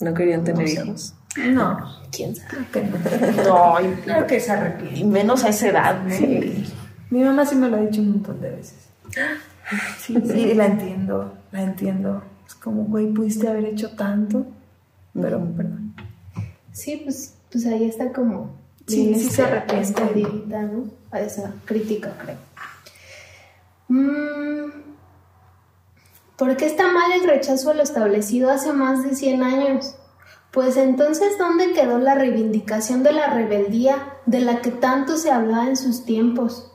No 0.00 0.14
querían 0.14 0.44
tener 0.44 0.68
hijos. 0.68 1.14
No, 1.50 1.78
¿Quién 2.10 2.34
sabe? 2.36 2.48
creo 2.70 2.72
que 2.72 3.42
no. 3.42 3.44
No, 3.44 3.80
y, 3.80 3.92
Creo 4.02 4.26
que 4.26 4.40
se 4.40 4.52
arrepiente. 4.52 5.00
y 5.00 5.04
menos 5.04 5.44
a 5.44 5.48
esa 5.50 5.68
edad, 5.68 6.02
¿no? 6.02 6.14
Mi 7.10 7.22
mamá 7.24 7.44
sí 7.46 7.54
me 7.56 7.68
lo 7.68 7.76
ha 7.76 7.80
dicho 7.80 8.00
un 8.00 8.10
montón 8.12 8.40
de 8.40 8.50
veces. 8.50 8.88
Sí, 9.98 10.14
sí, 10.26 10.54
la 10.54 10.66
entiendo, 10.66 11.34
la 11.52 11.62
entiendo. 11.62 12.22
Es 12.46 12.54
como, 12.54 12.84
güey, 12.84 13.12
pudiste 13.12 13.48
haber 13.48 13.64
hecho 13.66 13.90
tanto, 13.96 14.46
pero 15.14 15.38
perdón. 15.56 15.94
Sí, 16.72 17.00
pues, 17.04 17.34
pues 17.50 17.66
ahí 17.66 17.84
está 17.84 18.12
como 18.12 18.56
Sí, 18.86 19.14
sí 19.14 19.20
se 19.20 19.28
este- 19.28 19.42
arrepiente. 19.44 20.02
¿no? 20.48 20.84
A 21.10 21.20
esa 21.20 21.52
crítica, 21.64 22.12
creo. 22.22 22.36
Mm, 23.88 24.70
¿Por 26.36 26.56
qué 26.56 26.66
está 26.66 26.92
mal 26.92 27.10
el 27.10 27.24
rechazo 27.26 27.70
a 27.70 27.74
lo 27.74 27.82
establecido 27.82 28.50
hace 28.50 28.72
más 28.72 29.02
de 29.02 29.16
100 29.16 29.42
años? 29.42 29.96
Pues 30.52 30.76
entonces, 30.76 31.36
¿dónde 31.36 31.72
quedó 31.72 31.98
la 31.98 32.14
reivindicación 32.14 33.02
de 33.02 33.12
la 33.12 33.26
rebeldía 33.28 34.14
de 34.24 34.40
la 34.40 34.60
que 34.60 34.70
tanto 34.70 35.16
se 35.16 35.32
hablaba 35.32 35.66
en 35.66 35.76
sus 35.76 36.04
tiempos? 36.04 36.72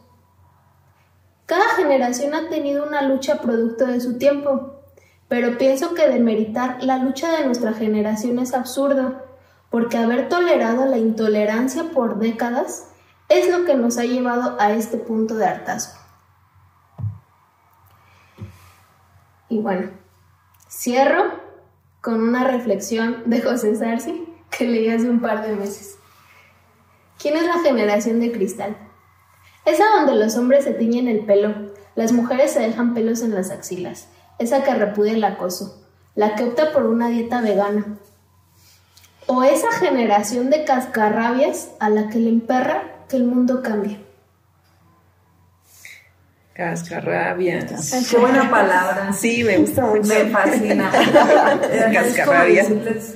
Cada 1.46 1.64
generación 1.76 2.34
ha 2.36 2.50
tenido 2.50 2.86
una 2.86 3.04
lucha 3.04 3.42
producto 3.42 3.86
de 3.86 4.02
su 4.02 4.18
tiempo, 4.18 4.82
pero 5.28 5.58
pienso 5.58 5.94
que 5.94 6.10
demeritar 6.10 6.84
la 6.84 6.98
lucha 6.98 7.32
de 7.32 7.46
nuestra 7.46 7.74
generación 7.74 8.40
es 8.40 8.54
absurdo, 8.54 9.22
porque 9.70 9.98
haber 9.98 10.30
tolerado 10.30 10.86
la 10.86 10.98
intolerancia 10.98 11.86
por 11.94 12.20
décadas 12.20 12.90
es 13.30 13.50
lo 13.50 13.66
que 13.66 13.76
nos 13.76 13.98
ha 13.98 14.04
llevado 14.04 14.58
a 14.60 14.74
este 14.74 14.98
punto 14.98 15.36
de 15.36 15.46
hartazgo. 15.46 16.03
Y 19.54 19.60
bueno, 19.60 19.92
cierro 20.68 21.26
con 22.02 22.20
una 22.20 22.44
reflexión 22.44 23.22
de 23.28 23.40
José 23.40 23.76
Sarsi 23.76 24.26
que 24.50 24.66
leí 24.66 24.90
hace 24.90 25.08
un 25.08 25.22
par 25.22 25.46
de 25.46 25.56
meses. 25.56 26.00
¿Quién 27.22 27.38
es 27.38 27.44
la 27.44 27.60
generación 27.60 28.20
de 28.20 28.32
cristal? 28.32 28.76
Esa 29.64 29.84
donde 29.96 30.16
los 30.16 30.38
hombres 30.38 30.64
se 30.64 30.74
tiñen 30.74 31.08
el 31.08 31.24
pelo, 31.28 31.72
las 31.94 32.14
mujeres 32.14 32.52
se 32.52 32.62
dejan 32.62 32.96
pelos 32.96 33.22
en 33.22 33.36
las 33.36 33.52
axilas, 33.52 34.08
esa 34.40 34.64
que 34.64 34.74
repudia 34.74 35.14
el 35.14 35.24
acoso, 35.24 35.86
la 36.16 36.34
que 36.34 36.46
opta 36.46 36.72
por 36.72 36.88
una 36.88 37.10
dieta 37.10 37.40
vegana. 37.40 38.00
O 39.28 39.44
esa 39.44 39.72
generación 39.72 40.50
de 40.50 40.66
cascarrabias 40.66 41.70
a 41.80 41.92
la 41.92 42.10
que 42.10 42.18
le 42.18 42.30
emperra 42.30 43.06
que 43.08 43.18
el 43.18 43.26
mundo 43.26 43.62
cambie. 43.62 44.03
Cascarrabias. 46.54 48.08
Qué 48.10 48.18
buena 48.18 48.50
palabra. 48.52 49.12
Sí, 49.14 49.44
me 49.44 49.58
gusta 49.58 49.86
mucho. 49.86 50.04
Me 50.04 50.26
fascina. 50.28 50.92
Cascarrabia. 50.92 52.62
Es 52.62 52.68
como 52.70 52.80
decirles- 52.82 53.16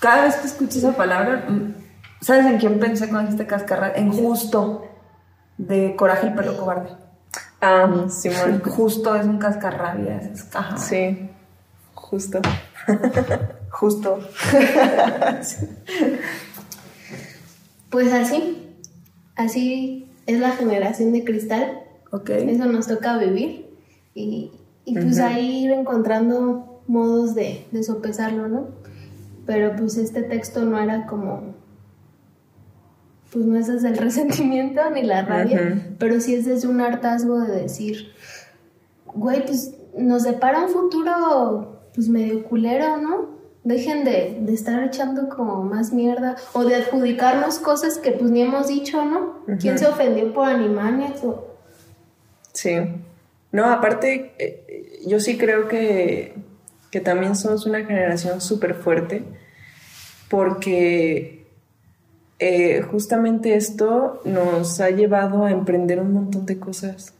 Cada 0.00 0.24
vez 0.24 0.36
que 0.36 0.46
escucho 0.46 0.78
esa 0.78 0.96
palabra, 0.96 1.44
mm, 1.48 1.74
¿sabes 2.22 2.46
en 2.46 2.58
quién 2.58 2.78
pensé 2.80 3.08
cuando 3.08 3.30
dijiste 3.30 3.46
cascarrabia? 3.46 3.96
En 3.96 4.10
justo, 4.12 4.86
de 5.58 5.94
Coraje 5.96 6.28
el 6.28 6.34
perro 6.34 6.56
cobarde. 6.56 6.90
Ah, 7.60 8.06
Simón. 8.08 8.62
Justo 8.64 9.14
es 9.14 9.26
un 9.26 9.38
cascarrabias. 9.38 10.24
Es, 10.24 10.56
ajá. 10.56 10.78
Sí, 10.78 11.28
justo. 11.94 12.40
justo. 13.70 14.18
Pues 17.90 18.12
así, 18.12 18.66
así 19.36 20.08
es 20.26 20.38
la 20.40 20.52
generación 20.52 21.12
de 21.12 21.24
cristal. 21.24 21.80
Ok. 22.10 22.30
Eso 22.30 22.66
nos 22.66 22.86
toca 22.86 23.18
vivir 23.18 23.70
y, 24.14 24.52
y 24.84 24.94
pues 24.94 25.18
ahí 25.20 25.64
ir 25.64 25.70
encontrando 25.70 26.82
modos 26.86 27.34
de, 27.34 27.66
de 27.70 27.82
sopesarlo, 27.82 28.48
¿no? 28.48 28.68
Pero 29.46 29.76
pues 29.76 29.96
este 29.96 30.22
texto 30.22 30.64
no 30.64 30.78
era 30.78 31.06
como, 31.06 31.54
pues 33.32 33.44
no 33.46 33.56
es 33.56 33.68
desde 33.68 33.88
el 33.88 33.96
resentimiento 33.98 34.80
ni 34.90 35.02
la 35.02 35.22
rabia, 35.22 35.94
pero 35.98 36.20
sí 36.20 36.34
es 36.34 36.46
desde 36.46 36.68
un 36.68 36.80
hartazgo 36.80 37.40
de 37.40 37.62
decir, 37.62 38.12
güey, 39.06 39.46
pues 39.46 39.74
nos 39.96 40.24
depara 40.24 40.64
un 40.64 40.68
futuro 40.70 41.80
pues 41.94 42.08
medio 42.08 42.44
culero, 42.44 42.96
¿no? 42.96 43.40
Dejen 43.62 44.04
de, 44.04 44.38
de 44.40 44.54
estar 44.54 44.82
echando 44.82 45.28
como 45.28 45.62
más 45.62 45.92
mierda 45.92 46.36
o 46.54 46.64
de 46.64 46.76
adjudicarnos 46.76 47.58
cosas 47.58 47.98
que 47.98 48.12
pues 48.12 48.30
ni 48.30 48.42
hemos 48.42 48.68
dicho, 48.68 49.04
¿no? 49.04 49.44
¿Quién 49.58 49.78
se 49.78 49.86
ofendió 49.86 50.32
por 50.32 50.48
Animaniacs? 50.48 51.22
O, 51.24 51.49
Sí. 52.52 52.76
No, 53.52 53.66
aparte, 53.66 54.32
eh, 54.38 55.00
yo 55.06 55.18
sí 55.20 55.36
creo 55.38 55.68
que, 55.68 56.34
que 56.90 57.00
también 57.00 57.34
somos 57.36 57.66
una 57.66 57.84
generación 57.84 58.40
súper 58.40 58.74
fuerte 58.74 59.22
porque 60.28 61.46
eh, 62.38 62.82
justamente 62.82 63.54
esto 63.54 64.20
nos 64.24 64.80
ha 64.80 64.90
llevado 64.90 65.44
a 65.44 65.50
emprender 65.50 66.00
un 66.00 66.12
montón 66.12 66.46
de 66.46 66.58
cosas, 66.58 67.12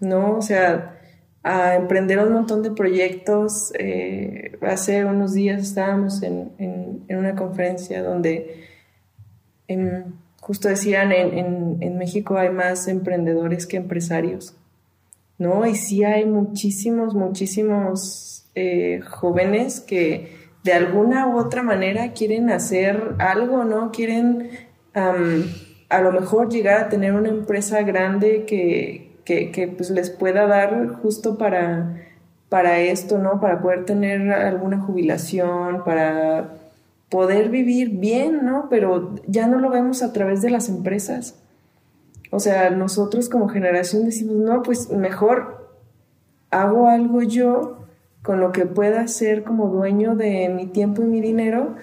¿no? 0.00 0.36
O 0.38 0.42
sea, 0.42 0.98
a 1.44 1.74
emprender 1.76 2.18
un 2.18 2.32
montón 2.32 2.62
de 2.62 2.70
proyectos. 2.72 3.72
Eh, 3.78 4.58
hace 4.62 5.04
unos 5.04 5.32
días 5.34 5.62
estábamos 5.62 6.22
en, 6.22 6.52
en- 6.58 7.04
una 7.16 7.34
conferencia 7.36 8.02
donde 8.02 8.64
em, 9.68 10.04
justo 10.42 10.68
decían, 10.68 11.12
en, 11.12 11.38
en- 11.38 11.76
en 11.80 11.98
México 11.98 12.36
hay 12.36 12.50
más 12.50 12.88
emprendedores 12.88 13.66
que 13.66 13.76
empresarios, 13.78 14.54
¿no? 15.38 15.64
Y 15.66 15.74
sí 15.76 16.04
hay 16.04 16.26
muchísimos, 16.26 17.14
muchísimos 17.14 18.44
eh, 18.54 19.00
jóvenes 19.08 19.80
que 19.80 20.36
de 20.64 20.72
alguna 20.74 21.26
u 21.28 21.38
otra 21.38 21.62
manera 21.62 22.12
quieren 22.12 22.50
hacer 22.50 23.14
algo, 23.18 23.64
¿no? 23.64 23.90
Quieren 23.92 24.50
am, 24.94 25.44
a 25.88 26.00
lo 26.00 26.12
mejor 26.12 26.48
llegar 26.50 26.80
a 26.84 26.88
tener 26.88 27.12
una 27.14 27.28
empresa 27.30 27.82
grande 27.82 28.44
que, 28.46 29.16
que, 29.24 29.50
que, 29.52 29.68
pues 29.68 29.90
les 29.90 30.10
pueda 30.10 30.46
dar 30.46 30.88
justo 31.02 31.38
para, 31.38 32.02
para 32.48 32.78
esto, 32.80 33.18
¿no? 33.18 33.40
Para 33.40 33.60
poder 33.62 33.84
tener 33.84 34.30
alguna 34.32 34.80
jubilación, 34.80 35.82
para 35.84 36.54
poder 37.12 37.50
vivir 37.50 37.90
bien, 37.90 38.42
¿no? 38.42 38.68
Pero 38.70 39.14
ya 39.26 39.46
no 39.46 39.60
lo 39.60 39.68
vemos 39.68 40.02
a 40.02 40.14
través 40.14 40.40
de 40.40 40.48
las 40.48 40.70
empresas. 40.70 41.38
O 42.30 42.40
sea, 42.40 42.70
nosotros 42.70 43.28
como 43.28 43.50
generación 43.50 44.06
decimos, 44.06 44.36
no, 44.36 44.62
pues 44.62 44.88
mejor 44.88 45.68
hago 46.50 46.88
algo 46.88 47.20
yo 47.22 47.86
con 48.22 48.40
lo 48.40 48.50
que 48.52 48.64
pueda 48.64 49.06
ser 49.08 49.44
como 49.44 49.68
dueño 49.68 50.16
de 50.16 50.48
mi 50.48 50.66
tiempo 50.66 51.02
y 51.02 51.04
mi 51.04 51.20
dinero 51.20 51.76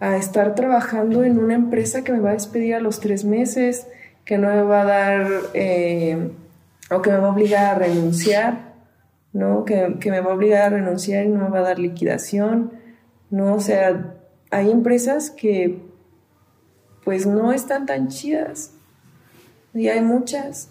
a 0.00 0.16
estar 0.16 0.56
trabajando 0.56 1.22
en 1.22 1.38
una 1.38 1.54
empresa 1.54 2.02
que 2.02 2.10
me 2.10 2.18
va 2.18 2.30
a 2.30 2.34
despedir 2.34 2.74
a 2.74 2.80
los 2.80 2.98
tres 2.98 3.24
meses, 3.24 3.86
que 4.24 4.36
no 4.36 4.48
me 4.48 4.62
va 4.62 4.80
a 4.80 4.84
dar 4.84 5.28
eh, 5.54 6.32
o 6.90 7.02
que 7.02 7.10
me 7.12 7.18
va 7.18 7.28
a 7.28 7.32
obligar 7.32 7.76
a 7.76 7.78
renunciar, 7.78 8.72
¿no? 9.32 9.64
Que, 9.64 9.98
que 10.00 10.10
me 10.10 10.20
va 10.20 10.32
a 10.32 10.34
obligar 10.34 10.62
a 10.62 10.76
renunciar 10.76 11.24
y 11.24 11.28
no 11.28 11.44
me 11.44 11.50
va 11.50 11.60
a 11.60 11.68
dar 11.68 11.78
liquidación, 11.78 12.72
¿no? 13.30 13.54
O 13.54 13.60
sea, 13.60 14.16
hay 14.52 14.70
empresas 14.70 15.30
que 15.30 15.80
pues 17.04 17.26
no 17.26 17.52
están 17.52 17.86
tan 17.86 18.08
chidas 18.08 18.72
y 19.74 19.88
hay 19.88 20.02
muchas. 20.02 20.68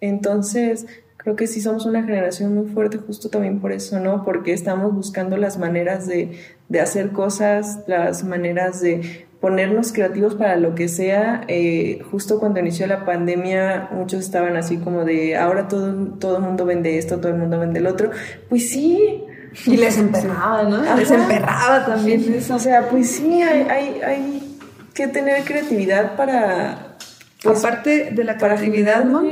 Entonces, 0.00 0.86
creo 1.16 1.36
que 1.36 1.46
sí 1.46 1.60
somos 1.60 1.86
una 1.86 2.02
generación 2.02 2.54
muy 2.54 2.66
fuerte 2.66 2.98
justo 2.98 3.30
también 3.30 3.60
por 3.60 3.72
eso, 3.72 4.00
¿no? 4.00 4.24
Porque 4.24 4.52
estamos 4.52 4.92
buscando 4.92 5.36
las 5.36 5.58
maneras 5.58 6.08
de, 6.08 6.32
de 6.68 6.80
hacer 6.80 7.12
cosas, 7.12 7.84
las 7.86 8.24
maneras 8.24 8.80
de 8.80 9.26
ponernos 9.40 9.92
creativos 9.92 10.34
para 10.34 10.56
lo 10.56 10.74
que 10.74 10.88
sea. 10.88 11.44
Eh, 11.46 12.02
justo 12.10 12.40
cuando 12.40 12.58
inició 12.58 12.88
la 12.88 13.04
pandemia, 13.04 13.90
muchos 13.92 14.24
estaban 14.24 14.56
así 14.56 14.78
como 14.78 15.04
de, 15.04 15.36
ahora 15.36 15.68
todo, 15.68 16.16
todo 16.18 16.38
el 16.38 16.42
mundo 16.42 16.66
vende 16.66 16.98
esto, 16.98 17.20
todo 17.20 17.30
el 17.30 17.38
mundo 17.38 17.60
vende 17.60 17.78
el 17.78 17.86
otro. 17.86 18.10
Pues 18.48 18.70
sí. 18.70 19.24
Y 19.66 19.76
les 19.76 19.98
emperraba, 19.98 20.62
¿no? 20.64 20.82
Les 20.96 21.10
emperraba 21.10 21.84
también 21.86 22.32
eso. 22.34 22.56
O 22.56 22.58
sea, 22.58 22.88
pues 22.88 23.10
sí, 23.10 23.42
hay, 23.42 23.62
hay, 23.62 24.00
hay 24.02 24.58
que 24.94 25.08
tener 25.08 25.44
creatividad 25.44 26.16
para... 26.16 26.96
pues, 27.42 27.58
Aparte 27.58 28.10
de 28.12 28.24
la 28.24 28.36
creatividad, 28.36 29.04
¿no? 29.04 29.22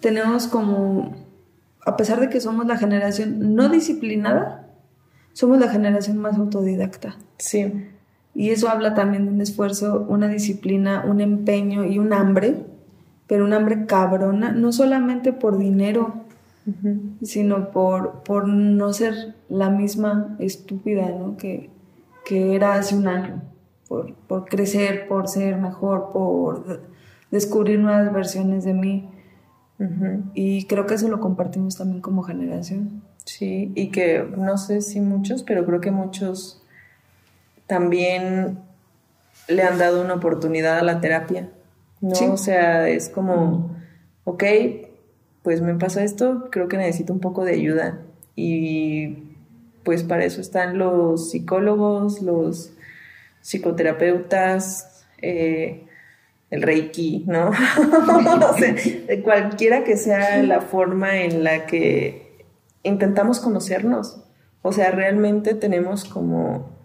tenemos 0.00 0.46
como, 0.46 1.16
a 1.84 1.96
pesar 1.96 2.20
de 2.20 2.28
que 2.28 2.40
somos 2.40 2.66
la 2.66 2.76
generación 2.76 3.54
no 3.54 3.68
disciplinada, 3.68 4.68
somos 5.32 5.58
la 5.58 5.68
generación 5.68 6.18
más 6.18 6.36
autodidacta. 6.36 7.16
Sí. 7.38 7.88
Y 8.34 8.50
eso 8.50 8.68
habla 8.68 8.94
también 8.94 9.24
de 9.24 9.32
un 9.32 9.40
esfuerzo, 9.40 10.06
una 10.08 10.28
disciplina, 10.28 11.04
un 11.06 11.20
empeño 11.20 11.84
y 11.84 11.98
un 11.98 12.12
hambre, 12.12 12.64
pero 13.26 13.44
un 13.44 13.52
hambre 13.52 13.86
cabrona, 13.86 14.52
no 14.52 14.72
solamente 14.72 15.32
por 15.32 15.58
dinero, 15.58 16.24
Sino 17.22 17.70
por, 17.70 18.22
por 18.24 18.46
no 18.48 18.92
ser 18.92 19.34
la 19.48 19.70
misma 19.70 20.36
estúpida 20.38 21.08
¿no? 21.08 21.36
que, 21.36 21.70
que 22.24 22.54
era 22.54 22.74
hace 22.74 22.94
un 22.96 23.08
año, 23.08 23.42
por, 23.88 24.14
por 24.14 24.44
crecer, 24.44 25.08
por 25.08 25.28
ser 25.28 25.56
mejor, 25.56 26.10
por 26.12 26.66
de- 26.66 26.80
descubrir 27.30 27.78
nuevas 27.78 28.12
versiones 28.12 28.64
de 28.64 28.74
mí. 28.74 29.08
Y 30.34 30.64
creo 30.66 30.86
que 30.86 30.94
eso 30.94 31.08
lo 31.08 31.20
compartimos 31.20 31.76
también 31.76 32.00
como 32.02 32.22
generación. 32.24 33.02
Sí, 33.24 33.70
y 33.74 33.88
que 33.90 34.26
no 34.36 34.58
sé 34.58 34.80
si 34.80 35.00
muchos, 35.00 35.42
pero 35.44 35.64
creo 35.64 35.80
que 35.80 35.90
muchos 35.92 36.62
también 37.66 38.58
le 39.48 39.62
han 39.62 39.78
dado 39.78 40.02
una 40.02 40.14
oportunidad 40.14 40.78
a 40.78 40.82
la 40.82 41.00
terapia, 41.00 41.48
¿no? 42.00 42.14
Sí. 42.14 42.24
O 42.26 42.36
sea, 42.36 42.88
es 42.88 43.08
como, 43.08 43.70
ok, 44.24 44.42
pues 45.48 45.62
me 45.62 45.74
pasa 45.76 46.04
esto, 46.04 46.48
creo 46.50 46.68
que 46.68 46.76
necesito 46.76 47.10
un 47.10 47.20
poco 47.20 47.42
de 47.42 47.54
ayuda. 47.54 48.02
Y 48.36 49.16
pues 49.82 50.02
para 50.02 50.26
eso 50.26 50.42
están 50.42 50.76
los 50.76 51.30
psicólogos, 51.30 52.20
los 52.20 52.74
psicoterapeutas, 53.40 55.06
eh, 55.22 55.86
el 56.50 56.60
reiki, 56.60 57.24
¿no? 57.26 57.50
O 59.16 59.22
cualquiera 59.24 59.84
que 59.84 59.96
sea 59.96 60.42
la 60.42 60.60
forma 60.60 61.22
en 61.22 61.42
la 61.44 61.64
que 61.64 62.44
intentamos 62.82 63.40
conocernos. 63.40 64.22
O 64.60 64.72
sea, 64.72 64.90
realmente 64.90 65.54
tenemos 65.54 66.04
como 66.04 66.77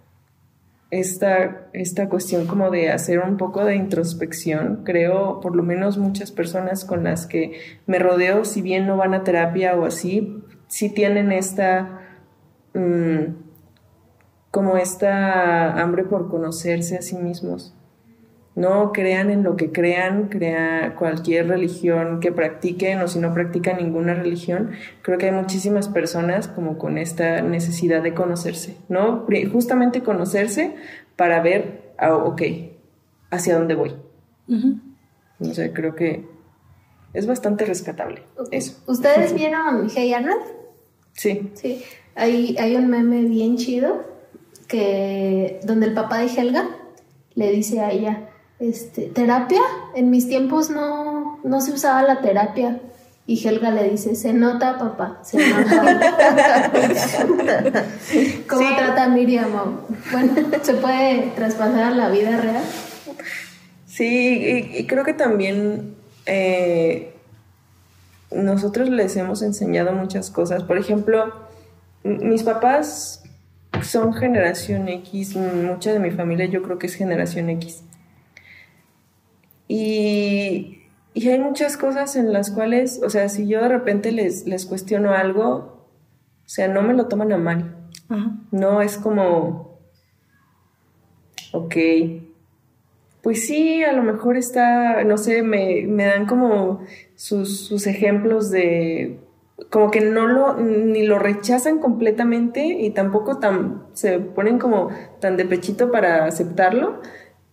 esta, 1.00 1.68
esta 1.74 2.10
cuestión 2.10 2.46
como 2.46 2.70
de 2.70 2.92
hacer 2.92 3.20
un 3.20 3.38
poco 3.38 3.66
de 3.66 3.76
introspección. 3.76 4.84
Creo, 4.84 5.40
por 5.42 5.56
lo 5.56 5.64
menos 5.64 5.98
muchas 5.98 6.32
personas 6.32 6.86
con 6.86 7.04
las 7.04 7.26
que 7.26 7.60
me 7.88 8.00
rodeo, 8.00 8.46
si 8.46 8.62
bien 8.62 8.86
no 8.86 8.98
van 8.98 9.14
a 9.14 9.24
terapia 9.24 9.76
o 9.76 9.86
así, 9.86 10.44
sí 10.68 10.90
tienen 10.90 11.32
esta... 11.32 12.02
mm, 12.74 13.44
como 14.52 14.78
esta 14.78 15.82
hambre 15.82 16.04
por 16.04 16.30
conocerse 16.30 16.96
a 16.96 17.02
sí 17.02 17.16
mismos. 17.18 17.74
No 18.56 18.92
crean 18.92 19.32
en 19.32 19.44
lo 19.44 19.56
que 19.56 19.72
crean, 19.72 20.30
crea 20.30 20.96
cualquier 20.96 21.48
religión 21.48 22.20
que 22.20 22.32
practiquen 22.32 23.00
o 23.02 23.08
si 23.08 23.18
no 23.18 23.34
practican 23.34 23.78
ninguna 23.78 24.14
religión, 24.14 24.72
creo 25.02 25.18
que 25.18 25.26
hay 25.26 25.32
muchísimas 25.32 25.88
personas 25.88 26.48
como 26.48 26.78
con 26.78 26.98
esta 26.98 27.42
necesidad 27.42 28.04
de 28.04 28.14
conocerse, 28.14 28.78
¿no? 28.90 29.26
Justamente 29.52 30.04
conocerse 30.04 30.76
para 31.16 31.42
ver, 31.42 31.94
ah, 31.98 32.16
ok, 32.16 32.42
hacia 33.32 33.58
dónde 33.58 33.74
voy. 33.74 33.96
O 35.40 35.54
sea, 35.54 35.74
creo 35.74 35.96
que 35.96 36.26
es 37.14 37.26
bastante 37.26 37.66
rescatable 37.66 38.24
eso. 38.52 38.84
¿Ustedes 38.88 39.34
vieron 39.36 39.90
Hey 39.94 40.14
Arnold? 40.14 40.44
Sí, 41.14 41.52
Sí. 41.54 41.84
Hay, 42.16 42.56
hay 42.60 42.76
un 42.76 42.90
meme 42.90 43.24
bien 43.24 43.58
chido 43.58 44.04
que 44.68 45.60
donde 45.64 45.88
el 45.88 45.94
papá 45.94 46.20
de 46.20 46.28
Helga 46.28 46.70
le 47.34 47.52
dice 47.52 47.80
a 47.80 47.92
ella, 47.92 48.30
este, 48.60 49.04
¿terapia? 49.08 49.62
En 49.96 50.10
mis 50.10 50.28
tiempos 50.28 50.70
no, 50.70 51.40
no 51.44 51.62
se 51.62 51.72
usaba 51.72 52.04
la 52.04 52.22
terapia. 52.22 52.80
Y 53.26 53.48
Helga 53.48 53.72
le 53.72 53.90
dice, 53.90 54.16
se 54.16 54.34
nota, 54.34 54.78
papá, 54.78 55.20
se 55.24 55.38
nota. 55.38 56.72
¿Cómo 58.50 58.62
Sí. 58.62 58.76
trata 58.78 59.06
a 59.06 59.08
Miriam? 59.10 59.48
Bueno, 60.12 60.34
se 60.62 60.74
puede 60.74 61.32
traspasar 61.36 61.84
a 61.84 61.92
la 61.92 62.10
vida 62.10 62.36
real. 62.38 62.64
Sí, 63.86 64.06
y, 64.74 64.78
y 64.78 64.88
creo 64.88 65.04
que 65.06 65.14
también 65.14 65.96
eh, 66.26 67.14
nosotros 68.32 68.90
les 68.90 69.16
hemos 69.16 69.42
enseñado 69.42 69.94
muchas 69.94 70.30
cosas. 70.30 70.64
Por 70.64 70.78
ejemplo, 70.78 71.32
mis 72.04 72.44
papás 72.44 73.24
son 73.84 74.14
generación 74.14 74.90
X, 74.90 75.36
mucha 75.36 75.94
de 75.94 76.00
mi 76.00 76.12
familia 76.12 76.46
yo 76.48 76.62
creo 76.64 76.78
que 76.78 76.88
es 76.88 76.96
generación 76.96 77.50
X. 77.52 77.84
Y, 79.68 80.84
y 81.14 81.30
hay 81.30 81.40
muchas 81.40 81.78
cosas 81.78 82.16
en 82.16 82.34
las 82.34 82.52
cuales, 82.52 83.02
o 83.04 83.10
sea, 83.10 83.30
si 83.30 83.48
yo 83.48 83.62
de 83.62 83.70
repente 83.70 84.12
les, 84.12 84.46
les 84.46 84.66
cuestiono 84.66 85.14
algo, 85.14 85.46
o 85.46 86.50
sea, 86.50 86.68
no 86.68 86.82
me 86.82 86.94
lo 86.94 87.08
toman 87.08 87.32
a 87.32 87.38
mal. 87.38 87.76
Ajá. 88.10 88.32
No 88.52 88.82
es 88.82 88.98
como, 88.98 89.80
ok, 91.54 91.76
pues 93.24 93.48
sí, 93.48 93.84
a 93.84 93.94
lo 93.94 94.04
mejor 94.04 94.36
está, 94.36 95.04
no 95.06 95.18
sé, 95.18 95.44
me, 95.44 95.86
me 95.88 96.06
dan 96.06 96.26
como 96.26 96.82
sus, 97.16 97.66
sus 97.66 97.88
ejemplos 97.88 98.52
de, 98.52 99.18
como 99.70 99.92
que 99.92 100.02
no 100.02 100.28
lo, 100.28 100.56
ni 100.58 101.06
lo 101.06 101.20
rechazan 101.20 101.80
completamente 101.80 102.66
y 102.66 102.90
tampoco 102.90 103.40
tan, 103.40 103.84
se 103.94 104.20
ponen 104.20 104.60
como 104.60 104.90
tan 105.22 105.38
de 105.38 105.46
pechito 105.46 105.90
para 105.90 106.26
aceptarlo, 106.26 107.02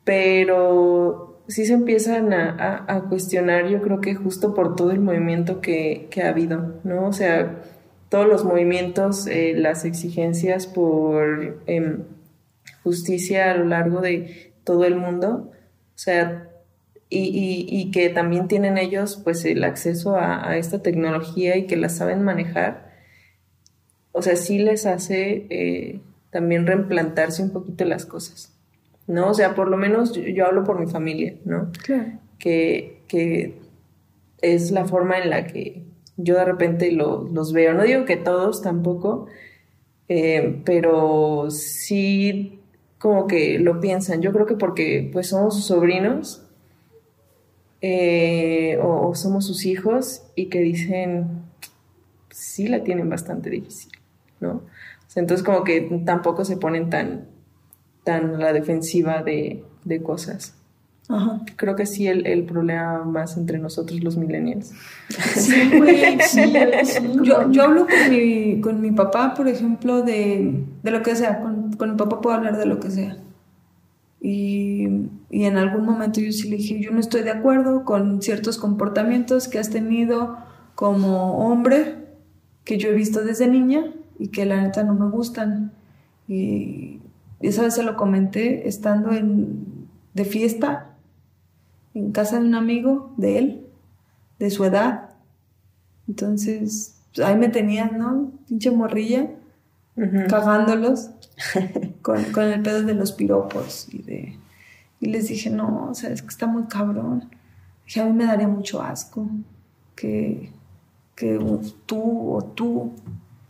pero 0.02 1.29
sí 1.50 1.66
se 1.66 1.74
empiezan 1.74 2.32
a, 2.32 2.84
a- 2.88 3.02
cuestionar, 3.08 3.68
yo 3.68 3.82
creo 3.82 4.00
que 4.00 4.14
justo 4.14 4.54
por 4.54 4.76
todo 4.76 4.90
el 4.92 5.00
movimiento 5.00 5.60
que, 5.60 6.08
que 6.10 6.22
ha 6.22 6.30
habido, 6.30 6.80
¿no? 6.84 7.06
O 7.08 7.12
sea, 7.12 7.60
todos 8.08 8.26
los 8.26 8.44
movimientos, 8.44 9.26
eh, 9.26 9.54
las 9.56 9.84
exigencias 9.84 10.66
por 10.66 11.62
em, 11.66 12.04
justicia 12.82 13.50
a 13.52 13.56
lo 13.56 13.64
largo 13.66 14.00
de 14.00 14.52
todo 14.64 14.84
el 14.84 14.96
mundo, 14.96 15.50
o 15.94 15.98
sea, 15.98 16.48
y, 17.08 17.18
y- 17.24 17.66
y 17.68 17.90
que 17.90 18.08
también 18.10 18.48
tienen 18.48 18.78
ellos 18.78 19.20
pues 19.24 19.44
el 19.44 19.64
acceso 19.64 20.16
a, 20.16 20.56
esta 20.56 20.80
tecnología 20.82 21.56
y 21.56 21.66
que 21.66 21.76
la 21.76 21.88
saben 21.88 22.22
manejar, 22.22 22.90
o 24.12 24.22
sea, 24.22 24.36
sí 24.36 24.58
les 24.58 24.86
hace 24.86 25.46
eh, 25.50 26.00
también 26.30 26.66
reimplantarse 26.66 27.42
un 27.42 27.50
poquito 27.52 27.84
las 27.84 28.06
cosas, 28.06 28.52
¿no? 29.10 29.28
O 29.30 29.34
sea, 29.34 29.54
por 29.54 29.68
lo 29.68 29.76
menos 29.76 30.12
yo, 30.12 30.22
yo 30.22 30.46
hablo 30.46 30.64
por 30.64 30.78
mi 30.80 30.86
familia, 30.86 31.34
¿no? 31.44 31.70
Claro. 31.84 32.12
que, 32.38 33.02
que 33.08 33.58
es 34.40 34.70
la 34.70 34.84
forma 34.86 35.18
en 35.18 35.28
la 35.30 35.46
que 35.46 35.82
yo 36.16 36.36
de 36.36 36.44
repente 36.44 36.90
lo- 36.92 37.28
los 37.32 37.52
veo. 37.52 37.74
No 37.74 37.82
digo 37.82 38.04
que 38.06 38.16
todos 38.16 38.62
tampoco, 38.62 39.26
eh, 40.08 40.60
pero 40.64 41.50
sí 41.50 42.60
como 42.98 43.26
que 43.26 43.58
lo 43.58 43.80
piensan. 43.80 44.20
Yo 44.22 44.32
creo 44.32 44.46
que 44.46 44.54
porque 44.56 45.08
pues 45.12 45.28
somos 45.28 45.54
sus 45.56 45.64
sobrinos 45.66 46.42
eh, 47.80 48.78
o, 48.82 49.08
o 49.08 49.14
somos 49.14 49.46
sus 49.46 49.64
hijos 49.64 50.22
y 50.34 50.46
que 50.46 50.60
dicen, 50.60 51.42
sí 52.30 52.68
la 52.68 52.84
tienen 52.84 53.08
bastante 53.08 53.48
difícil, 53.50 53.92
¿no? 54.40 54.50
O 54.50 55.12
sea, 55.12 55.22
entonces 55.22 55.44
como 55.44 55.64
que 55.64 55.80
tampoco 56.04 56.44
se 56.44 56.56
ponen 56.56 56.90
tan, 56.90 57.26
tan 58.04 58.34
a 58.34 58.38
la 58.38 58.52
defensiva 58.52 59.22
de, 59.22 59.64
de 59.84 60.02
cosas. 60.02 60.54
Ajá. 61.08 61.40
Creo 61.56 61.74
que 61.74 61.86
sí 61.86 62.06
el, 62.06 62.24
el 62.24 62.44
problema 62.44 63.04
más 63.04 63.36
entre 63.36 63.58
nosotros 63.58 64.00
los 64.00 64.16
millennials. 64.16 64.72
Sí, 65.08 65.70
güey, 65.76 66.20
sí. 66.20 66.52
Yo, 67.22 67.50
yo 67.50 67.62
hablo 67.64 67.86
con 67.88 68.10
mi, 68.10 68.60
con 68.60 68.80
mi 68.80 68.92
papá, 68.92 69.34
por 69.34 69.48
ejemplo, 69.48 70.02
de, 70.02 70.64
de 70.82 70.90
lo 70.92 71.02
que 71.02 71.16
sea. 71.16 71.40
Con, 71.40 71.72
con 71.72 71.90
mi 71.90 71.96
papá 71.96 72.20
puedo 72.20 72.36
hablar 72.36 72.56
de 72.58 72.66
lo 72.66 72.78
que 72.78 72.90
sea. 72.90 73.16
Y, 74.20 74.86
y 75.30 75.44
en 75.44 75.56
algún 75.56 75.84
momento 75.84 76.20
yo 76.20 76.30
sí 76.30 76.48
le 76.48 76.58
dije, 76.58 76.80
yo 76.80 76.92
no 76.92 77.00
estoy 77.00 77.22
de 77.22 77.30
acuerdo 77.30 77.84
con 77.84 78.22
ciertos 78.22 78.58
comportamientos 78.58 79.48
que 79.48 79.58
has 79.58 79.70
tenido 79.70 80.38
como 80.76 81.38
hombre, 81.38 81.96
que 82.64 82.78
yo 82.78 82.90
he 82.90 82.94
visto 82.94 83.24
desde 83.24 83.48
niña 83.48 83.92
y 84.18 84.28
que 84.28 84.46
la 84.46 84.62
neta 84.62 84.84
no 84.84 84.94
me 84.94 85.10
gustan. 85.10 85.72
Y 86.28 87.00
esa 87.48 87.62
vez 87.62 87.74
se 87.74 87.82
lo 87.82 87.96
comenté 87.96 88.68
estando 88.68 89.12
en, 89.12 89.88
de 90.14 90.24
fiesta 90.24 90.90
en 91.94 92.12
casa 92.12 92.38
de 92.38 92.46
un 92.46 92.54
amigo 92.54 93.12
de 93.16 93.38
él, 93.38 93.66
de 94.38 94.50
su 94.50 94.64
edad. 94.64 95.10
Entonces, 96.06 97.00
ahí 97.24 97.36
me 97.36 97.48
tenías, 97.48 97.92
¿no? 97.92 98.32
Pinche 98.46 98.70
morrilla, 98.70 99.30
cagándolos 100.28 101.10
con, 102.02 102.22
con 102.24 102.44
el 102.44 102.62
pedo 102.62 102.82
de 102.82 102.94
los 102.94 103.12
piropos 103.12 103.88
y 103.92 104.02
de... 104.02 104.36
Y 105.02 105.06
les 105.06 105.28
dije, 105.28 105.48
no, 105.48 105.88
o 105.90 105.94
sea, 105.94 106.10
es 106.10 106.20
que 106.20 106.28
está 106.28 106.46
muy 106.46 106.64
cabrón. 106.64 107.30
Dije, 107.86 108.00
a 108.00 108.04
mí 108.04 108.12
me 108.12 108.26
daría 108.26 108.48
mucho 108.48 108.82
asco 108.82 109.26
que, 109.96 110.52
que 111.14 111.38
tú 111.86 112.34
o 112.34 112.44
tú, 112.44 112.92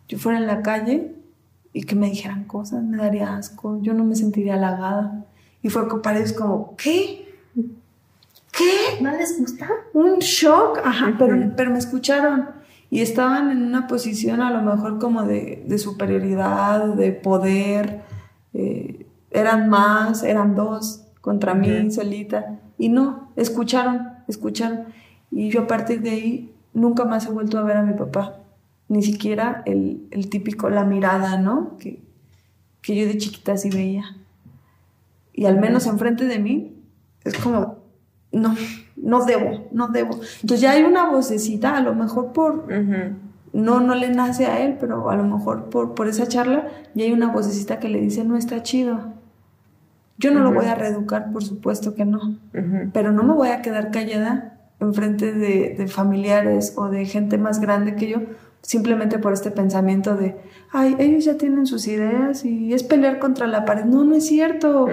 yo 0.09 0.18
fuera 0.18 0.38
en 0.38 0.46
la 0.46 0.62
calle 0.62 1.12
y 1.73 1.83
que 1.83 1.95
me 1.95 2.11
dijeran 2.11 2.45
cosas, 2.45 2.83
me 2.83 2.97
daría 2.97 3.37
asco, 3.37 3.81
yo 3.81 3.95
no 3.95 4.05
me 4.05 4.17
sentiría 4.17 4.55
halagada. 4.55 5.25
Y 5.63 5.69
fue 5.69 5.89
que 5.89 5.97
parece 5.97 6.35
como, 6.35 6.75
¿qué? 6.77 7.29
¿Qué? 8.53 9.01
¿No 9.01 9.11
les 9.13 9.39
gusta? 9.39 9.69
un 9.93 10.19
shock, 10.19 10.79
ajá, 10.85 11.15
pero, 11.19 11.37
pero 11.57 11.71
me 11.71 11.79
escucharon 11.79 12.49
y 12.91 13.01
estaban 13.01 13.51
en 13.51 13.63
una 13.63 13.87
posición 13.87 14.43
a 14.43 14.51
lo 14.51 14.63
mejor 14.63 14.99
como 14.99 15.23
de, 15.23 15.63
de 15.67 15.79
superioridad, 15.79 16.95
de 16.95 17.13
poder, 17.13 18.03
eh, 18.53 19.07
eran 19.31 19.69
más, 19.69 20.25
eran 20.25 20.57
dos 20.57 21.07
contra 21.21 21.55
mí 21.55 21.91
solita 21.91 22.59
y 22.79 22.89
no, 22.89 23.31
escucharon, 23.37 24.09
escucharon 24.27 24.87
y 25.31 25.51
yo 25.51 25.63
a 25.63 25.67
partir 25.67 26.03
de 26.03 26.11
ahí 26.11 26.55
nunca 26.75 27.05
más 27.05 27.27
he 27.27 27.31
vuelto 27.31 27.59
a 27.59 27.63
ver 27.63 27.77
a 27.77 27.83
mi 27.83 27.95
papá, 27.95 28.39
ni 28.90 29.05
siquiera 29.05 29.62
el, 29.66 30.09
el 30.11 30.29
típico, 30.29 30.68
la 30.68 30.85
mirada, 30.85 31.38
¿no? 31.38 31.76
Que, 31.79 32.03
que 32.83 32.96
yo 32.96 33.07
de 33.07 33.16
chiquita 33.16 33.57
sí 33.57 33.70
veía. 33.70 34.16
Y 35.33 35.46
al 35.46 35.61
menos 35.61 35.87
enfrente 35.87 36.24
de 36.24 36.40
mí 36.40 36.74
es 37.22 37.38
como, 37.38 37.79
no, 38.33 38.57
no 38.96 39.24
debo, 39.24 39.68
no 39.70 39.88
debo. 39.88 40.14
Entonces 40.14 40.61
ya 40.61 40.72
hay 40.72 40.83
una 40.83 41.09
vocecita, 41.09 41.76
a 41.76 41.81
lo 41.83 41.94
mejor 41.94 42.33
por, 42.33 42.66
no, 43.53 43.81
no 43.81 43.94
le 43.94 44.09
nace 44.11 44.46
a 44.46 44.61
él, 44.61 44.76
pero 44.81 45.09
a 45.09 45.14
lo 45.14 45.22
mejor 45.22 45.70
por, 45.70 45.94
por 45.94 46.09
esa 46.09 46.26
charla 46.26 46.66
ya 46.94 47.05
hay 47.05 47.12
una 47.12 47.31
vocecita 47.31 47.79
que 47.79 47.88
le 47.88 48.00
dice, 48.00 48.24
no 48.24 48.37
está 48.37 48.64
chido. 48.64 49.14
Yo 50.18 50.33
no 50.33 50.40
lo 50.40 50.53
voy 50.53 50.66
a 50.66 50.74
reeducar, 50.74 51.31
por 51.33 51.44
supuesto 51.44 51.94
que 51.94 52.05
no, 52.05 52.37
pero 52.92 53.12
no 53.12 53.22
me 53.22 53.35
voy 53.35 53.50
a 53.50 53.62
quedar 53.62 53.92
callada 53.92 54.59
enfrente 54.81 55.33
de, 55.33 55.76
de 55.79 55.87
familiares 55.87 56.74
o 56.76 56.88
de 56.88 57.07
gente 57.07 57.38
más 57.38 57.61
grande 57.61 57.94
que 57.94 58.09
yo, 58.09 58.18
simplemente 58.62 59.18
por 59.18 59.33
este 59.33 59.51
pensamiento 59.51 60.16
de, 60.16 60.37
ay, 60.70 60.96
ellos 60.99 61.25
ya 61.25 61.37
tienen 61.37 61.66
sus 61.66 61.87
ideas 61.87 62.44
y 62.44 62.73
es 62.73 62.83
pelear 62.83 63.18
contra 63.18 63.46
la 63.46 63.64
pared. 63.64 63.85
No, 63.85 64.05
no 64.05 64.14
es 64.14 64.27
cierto. 64.27 64.87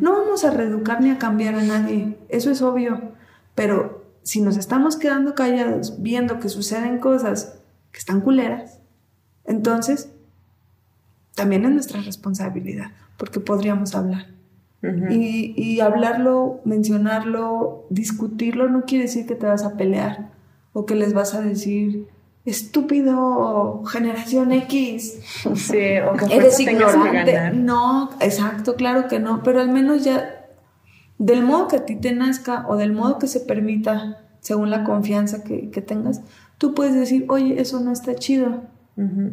No 0.00 0.12
vamos 0.12 0.44
a 0.44 0.50
reeducar 0.50 1.00
ni 1.00 1.10
a 1.10 1.18
cambiar 1.18 1.54
a 1.54 1.62
nadie, 1.62 2.18
eso 2.28 2.50
es 2.50 2.62
obvio. 2.62 3.12
Pero 3.54 4.04
si 4.22 4.40
nos 4.40 4.56
estamos 4.56 4.96
quedando 4.96 5.34
callados 5.34 6.02
viendo 6.02 6.40
que 6.40 6.48
suceden 6.48 6.98
cosas 6.98 7.58
que 7.92 7.98
están 7.98 8.20
culeras, 8.20 8.80
entonces 9.44 10.10
también 11.34 11.64
es 11.64 11.70
nuestra 11.72 12.00
responsabilidad, 12.02 12.90
porque 13.16 13.40
podríamos 13.40 13.94
hablar. 13.94 14.26
Y, 15.10 15.54
y 15.56 15.78
hablarlo, 15.78 16.60
mencionarlo, 16.64 17.86
discutirlo 17.88 18.68
no 18.68 18.82
quiere 18.82 19.04
decir 19.04 19.26
que 19.26 19.36
te 19.36 19.46
vas 19.46 19.62
a 19.62 19.76
pelear 19.76 20.32
o 20.72 20.86
que 20.86 20.96
les 20.96 21.14
vas 21.14 21.34
a 21.34 21.40
decir, 21.40 22.08
estúpido, 22.44 23.84
generación 23.84 24.52
X, 24.52 25.20
Sí, 25.54 25.98
o 25.98 26.14
que 26.16 26.34
eres 26.34 26.58
ignorante. 26.58 27.50
No, 27.52 28.10
exacto, 28.20 28.74
claro 28.74 29.08
que 29.08 29.20
no, 29.20 29.42
pero 29.42 29.60
al 29.60 29.68
menos 29.70 30.04
ya 30.04 30.46
del 31.18 31.42
modo 31.42 31.68
que 31.68 31.76
a 31.76 31.84
ti 31.84 31.96
te 31.96 32.12
nazca 32.12 32.66
o 32.68 32.76
del 32.76 32.92
modo 32.92 33.18
que 33.18 33.28
se 33.28 33.40
permita, 33.40 34.18
según 34.40 34.70
la 34.70 34.82
confianza 34.82 35.44
que, 35.44 35.70
que 35.70 35.80
tengas, 35.82 36.20
tú 36.58 36.74
puedes 36.74 36.94
decir, 36.94 37.26
oye, 37.28 37.60
eso 37.60 37.78
no 37.80 37.92
está 37.92 38.14
chido 38.16 38.62
Ujú. 38.96 39.30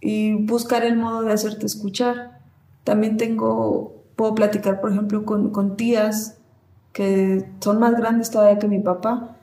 y 0.00 0.34
buscar 0.34 0.84
el 0.84 0.96
modo 0.96 1.22
de 1.22 1.32
hacerte 1.32 1.66
escuchar. 1.66 2.40
También 2.82 3.16
tengo, 3.18 3.94
puedo 4.16 4.34
platicar, 4.34 4.80
por 4.80 4.90
ejemplo, 4.90 5.24
con, 5.24 5.50
con 5.50 5.76
tías 5.76 6.38
que 6.92 7.44
son 7.60 7.78
más 7.78 7.94
grandes 7.96 8.30
todavía 8.30 8.58
que 8.58 8.66
mi 8.66 8.80
papá. 8.80 9.36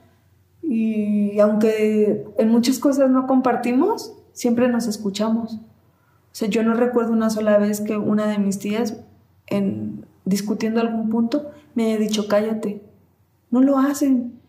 Y 0.67 1.39
aunque 1.39 2.25
en 2.37 2.49
muchas 2.49 2.79
cosas 2.79 3.09
no 3.09 3.27
compartimos, 3.27 4.13
siempre 4.33 4.67
nos 4.67 4.87
escuchamos. 4.87 5.53
O 5.53 6.37
sea, 6.37 6.49
yo 6.49 6.63
no 6.63 6.73
recuerdo 6.73 7.13
una 7.13 7.29
sola 7.29 7.57
vez 7.57 7.81
que 7.81 7.97
una 7.97 8.27
de 8.27 8.39
mis 8.39 8.59
tías, 8.59 8.97
en, 9.47 10.05
discutiendo 10.25 10.81
algún 10.81 11.09
punto, 11.09 11.51
me 11.75 11.85
haya 11.85 11.97
dicho, 11.97 12.27
cállate. 12.27 12.81
No 13.51 13.61
lo 13.61 13.77
hacen, 13.77 14.39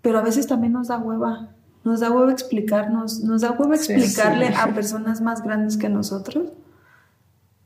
pero 0.00 0.18
a 0.18 0.22
veces 0.22 0.46
también 0.46 0.72
nos 0.72 0.88
da 0.88 0.98
hueva. 0.98 1.50
Nos 1.82 2.00
da 2.00 2.10
hueva 2.10 2.32
explicarnos, 2.32 3.20
nos 3.20 3.42
da 3.42 3.50
hueva 3.50 3.76
Sí, 3.76 3.92
explicarle 3.92 4.48
sí. 4.48 4.54
a 4.56 4.72
personas 4.74 5.20
más 5.20 5.42
grandes 5.42 5.76
que 5.76 5.88
nosotros 5.88 6.52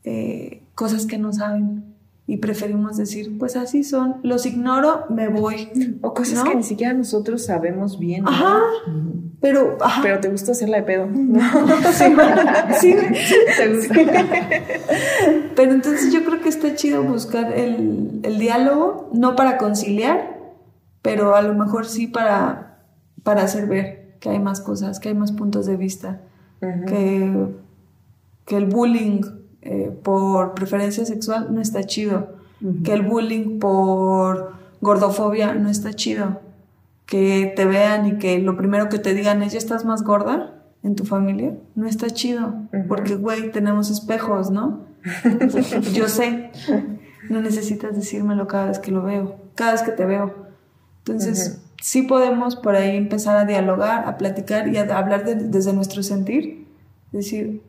eh, 0.03 0.63
cosas 0.75 1.05
que 1.05 1.17
no 1.17 1.33
saben. 1.33 1.88
Y 2.29 2.37
preferimos 2.37 2.95
decir, 2.95 3.39
pues 3.39 3.55
así 3.55 3.83
son, 3.83 4.17
los 4.21 4.45
ignoro, 4.45 5.05
me 5.09 5.29
voy. 5.29 5.97
O 6.01 6.13
cosas 6.13 6.43
¿No? 6.43 6.51
que 6.51 6.57
ni 6.57 6.61
siquiera 6.61 6.93
nosotros 6.93 7.43
sabemos 7.43 7.97
bien. 7.97 8.23
¿no? 8.23 8.29
Ajá, 8.29 8.59
pero, 9.41 9.79
ajá. 9.81 10.03
Pero 10.03 10.19
te 10.19 10.29
gusta 10.29 10.51
hacerla 10.51 10.77
de 10.77 10.83
pedo. 10.83 11.07
¿no? 11.07 11.39
sí, 12.79 12.95
Te 13.57 13.75
gusta. 13.75 13.95
Pero 15.55 15.71
entonces 15.71 16.13
yo 16.13 16.23
creo 16.23 16.39
que 16.39 16.49
está 16.49 16.75
chido 16.75 17.01
buscar 17.03 17.51
el, 17.51 18.19
el 18.21 18.37
diálogo, 18.37 19.09
no 19.11 19.35
para 19.35 19.57
conciliar, 19.57 20.37
pero 21.01 21.35
a 21.35 21.41
lo 21.41 21.55
mejor 21.55 21.87
sí 21.87 22.05
para, 22.05 22.83
para 23.23 23.41
hacer 23.41 23.65
ver 23.65 24.17
que 24.19 24.29
hay 24.29 24.39
más 24.39 24.61
cosas, 24.61 24.99
que 24.99 25.09
hay 25.09 25.15
más 25.15 25.31
puntos 25.31 25.65
de 25.65 25.77
vista, 25.77 26.21
que, 26.59 27.47
que 28.45 28.55
el 28.55 28.65
bullying 28.65 29.21
eh, 29.61 29.91
por 30.03 30.53
preferencia 30.53 31.05
sexual 31.05 31.47
no 31.53 31.61
está 31.61 31.83
chido, 31.83 32.29
que 32.83 32.93
el 32.93 33.01
bullying 33.03 33.59
por 33.59 34.53
gordofobia 34.81 35.53
no 35.53 35.69
está 35.69 35.93
chido, 35.93 36.41
que 37.05 37.51
te 37.55 37.65
vean 37.65 38.05
y 38.07 38.17
que 38.17 38.39
lo 38.39 38.55
primero 38.57 38.89
que 38.89 38.99
te 38.99 39.13
digan 39.13 39.41
es, 39.43 39.53
¿ya 39.53 39.57
estás 39.59 39.85
más 39.85 40.03
gorda? 40.03 40.55
En 40.83 40.95
tu 40.95 41.03
familia, 41.05 41.57
no 41.75 41.87
está 41.87 42.09
chido, 42.09 42.53
porque, 42.87 43.15
güey, 43.15 43.51
tenemos 43.51 43.89
espejos, 43.89 44.49
¿no? 44.49 44.85
Yo 45.93 46.07
sé, 46.07 46.51
no 47.29 47.41
necesitas 47.41 47.95
decírmelo 47.95 48.47
cada 48.47 48.67
vez 48.67 48.79
que 48.79 48.91
lo 48.91 49.01
veo, 49.03 49.35
cada 49.55 49.73
vez 49.73 49.81
que 49.81 49.91
te 49.91 50.05
veo. 50.05 50.33
Entonces, 51.05 51.61
sí 51.81 52.03
podemos 52.03 52.55
por 52.55 52.75
ahí 52.75 52.95
empezar 52.95 53.35
a 53.37 53.45
dialogar, 53.45 54.05
a 54.07 54.17
platicar 54.17 54.67
y 54.69 54.77
a 54.77 54.97
hablar 54.97 55.25
de- 55.25 55.35
desde 55.35 55.73
nuestro 55.73 56.01
sentir. 56.03 56.65
Decir, 57.11 57.61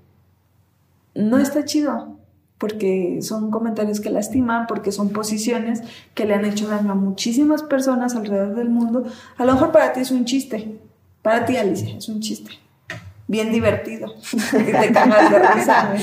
no 1.15 1.39
está 1.39 1.65
chido, 1.65 2.19
porque 2.61 3.21
son 3.23 3.51
comentarios 3.51 4.01
que 4.01 4.11
lastiman, 4.11 4.67
porque 4.67 4.93
son 4.93 5.11
posiciones 5.11 5.83
que 6.15 6.27
le 6.27 6.35
han 6.35 6.45
hecho 6.45 6.69
daño 6.69 6.93
a 6.93 6.95
muchísimas 6.95 7.63
personas 7.63 8.15
alrededor 8.15 8.55
del 8.55 8.69
mundo. 8.69 9.05
A 9.39 9.47
lo 9.47 9.55
mejor 9.55 9.73
para 9.73 9.95
ti 9.95 10.01
es 10.01 10.11
un 10.11 10.27
chiste, 10.27 10.79
para 11.23 11.47
ti, 11.47 11.57
Alicia, 11.57 11.97
es 11.97 12.09
un 12.09 12.21
chiste. 12.21 12.51
Bien 13.27 13.51
divertido. 13.51 14.13
te 14.51 14.93
cagas 14.93 15.31
de 15.31 15.39
risa. 15.39 15.95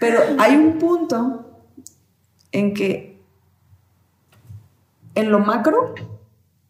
Pero 0.00 0.18
hay 0.38 0.56
un 0.56 0.78
punto 0.78 1.46
en 2.50 2.74
que 2.74 3.20
en 5.14 5.30
lo 5.30 5.38
macro, 5.38 5.94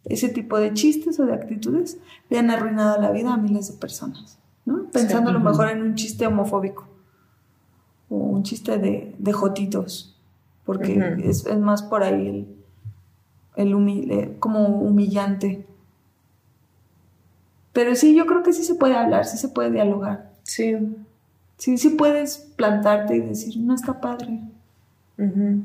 ese 0.04 0.28
tipo 0.28 0.58
de 0.58 0.74
chistes 0.74 1.18
o 1.18 1.24
de 1.24 1.32
actitudes 1.32 1.96
le 2.28 2.38
han 2.38 2.50
arruinado 2.50 3.00
la 3.00 3.10
vida 3.10 3.32
a 3.32 3.36
miles 3.38 3.72
de 3.72 3.78
personas, 3.78 4.38
¿no? 4.66 4.90
Pensando 4.90 5.30
a 5.30 5.32
lo 5.32 5.40
mejor 5.40 5.70
en 5.70 5.80
un 5.80 5.94
chiste 5.94 6.26
homofóbico 6.26 6.91
un 8.16 8.42
chiste 8.42 8.78
de, 8.78 9.14
de 9.18 9.32
jotitos, 9.32 10.16
porque 10.64 11.16
es, 11.24 11.46
es 11.46 11.58
más 11.58 11.82
por 11.82 12.02
ahí 12.02 12.28
el, 12.28 12.46
el 13.68 13.74
humil- 13.74 14.38
como 14.38 14.66
humillante. 14.68 15.66
Pero 17.72 17.94
sí, 17.94 18.14
yo 18.14 18.26
creo 18.26 18.42
que 18.42 18.52
sí 18.52 18.64
se 18.64 18.74
puede 18.74 18.94
hablar, 18.94 19.24
sí 19.24 19.38
se 19.38 19.48
puede 19.48 19.70
dialogar. 19.70 20.30
Sí. 20.42 20.76
Sí, 21.56 21.78
sí 21.78 21.90
puedes 21.90 22.38
plantarte 22.56 23.16
y 23.16 23.20
decir, 23.20 23.56
no 23.58 23.74
está 23.74 24.00
padre. 24.00 24.40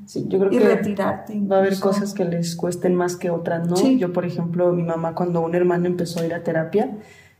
Sí, 0.05 0.25
yo 0.27 0.37
creo 0.37 0.51
Y 0.51 0.57
que 0.59 0.67
retirarte. 0.67 1.39
va 1.41 1.55
a 1.55 1.59
haber 1.59 1.79
cosas 1.79 2.13
que 2.13 2.23
les 2.25 2.55
cuesten 2.55 2.93
más 2.93 3.15
que 3.15 3.31
otras, 3.31 3.67
¿no? 3.67 3.75
Sí. 3.75 3.97
Yo, 3.97 4.13
por 4.13 4.23
ejemplo, 4.25 4.71
mi 4.71 4.83
mamá 4.83 5.15
cuando 5.15 5.41
un 5.41 5.55
hermano 5.55 5.87
empezó 5.87 6.19
a 6.19 6.25
ir 6.27 6.33
a 6.35 6.43
terapia, 6.43 6.95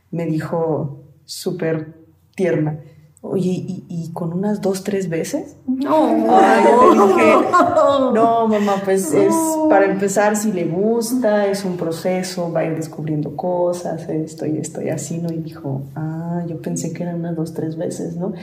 me 0.10 0.26
dijo 0.26 0.99
súper 1.26 1.93
tierna, 2.36 2.80
oye, 3.22 3.49
¿y, 3.49 3.86
y 3.89 4.11
con 4.13 4.34
unas 4.34 4.61
dos, 4.61 4.84
tres 4.84 5.09
veces? 5.09 5.57
No, 5.65 6.07
Ay, 6.30 6.63
yo 6.65 7.07
le 7.07 7.13
dije, 7.13 7.34
no, 8.13 8.47
mamá, 8.47 8.82
pues 8.84 9.13
es 9.13 9.34
para 9.70 9.86
empezar, 9.86 10.36
si 10.36 10.51
le 10.51 10.65
gusta, 10.65 11.47
es 11.47 11.65
un 11.65 11.78
proceso, 11.78 12.51
va 12.51 12.61
a 12.61 12.65
ir 12.65 12.76
descubriendo 12.76 13.36
cosas, 13.36 14.07
esto 14.09 14.45
y 14.45 14.57
esto 14.57 14.82
y 14.82 14.89
así, 14.89 15.18
¿no? 15.18 15.32
Y 15.32 15.38
dijo, 15.38 15.84
ah, 15.95 16.43
yo 16.47 16.61
pensé 16.61 16.93
que 16.93 17.03
eran 17.03 17.20
unas 17.20 17.36
dos, 17.36 17.53
tres 17.53 17.76
veces, 17.76 18.15
¿no? 18.15 18.34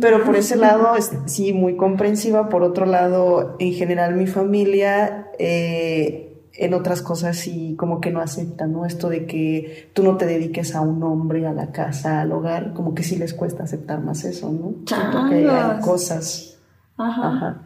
Pero 0.00 0.24
por 0.24 0.36
ese 0.36 0.56
lado, 0.56 0.88
sí, 1.26 1.52
muy 1.52 1.76
comprensiva. 1.76 2.48
Por 2.48 2.62
otro 2.62 2.86
lado, 2.86 3.56
en 3.58 3.72
general, 3.72 4.14
mi 4.14 4.26
familia, 4.26 5.28
eh, 5.38 6.29
en 6.54 6.74
otras 6.74 7.02
cosas 7.02 7.36
sí, 7.36 7.74
como 7.78 8.00
que 8.00 8.10
no 8.10 8.20
acepta, 8.20 8.66
¿no? 8.66 8.84
Esto 8.84 9.08
de 9.08 9.26
que 9.26 9.90
tú 9.92 10.02
no 10.02 10.16
te 10.16 10.26
dediques 10.26 10.74
a 10.74 10.80
un 10.80 11.02
hombre, 11.02 11.46
a 11.46 11.52
la 11.52 11.72
casa, 11.72 12.20
al 12.20 12.32
hogar, 12.32 12.72
como 12.72 12.94
que 12.94 13.02
sí 13.02 13.16
les 13.16 13.34
cuesta 13.34 13.64
aceptar 13.64 14.00
más 14.00 14.24
eso, 14.24 14.50
¿no? 14.50 14.74
Siento 14.86 15.28
que 15.28 15.48
hay 15.48 15.80
cosas. 15.80 16.58
Ajá. 16.96 17.28
Ajá. 17.28 17.62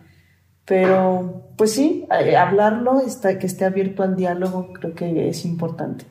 Pero, 0.64 1.42
pues 1.56 1.72
sí, 1.72 2.06
eh, 2.20 2.36
hablarlo, 2.36 3.00
está, 3.00 3.38
que 3.38 3.46
esté 3.46 3.64
abierto 3.64 4.02
al 4.02 4.16
diálogo, 4.16 4.72
creo 4.72 4.94
que 4.94 5.28
es 5.28 5.44
importante. 5.44 6.06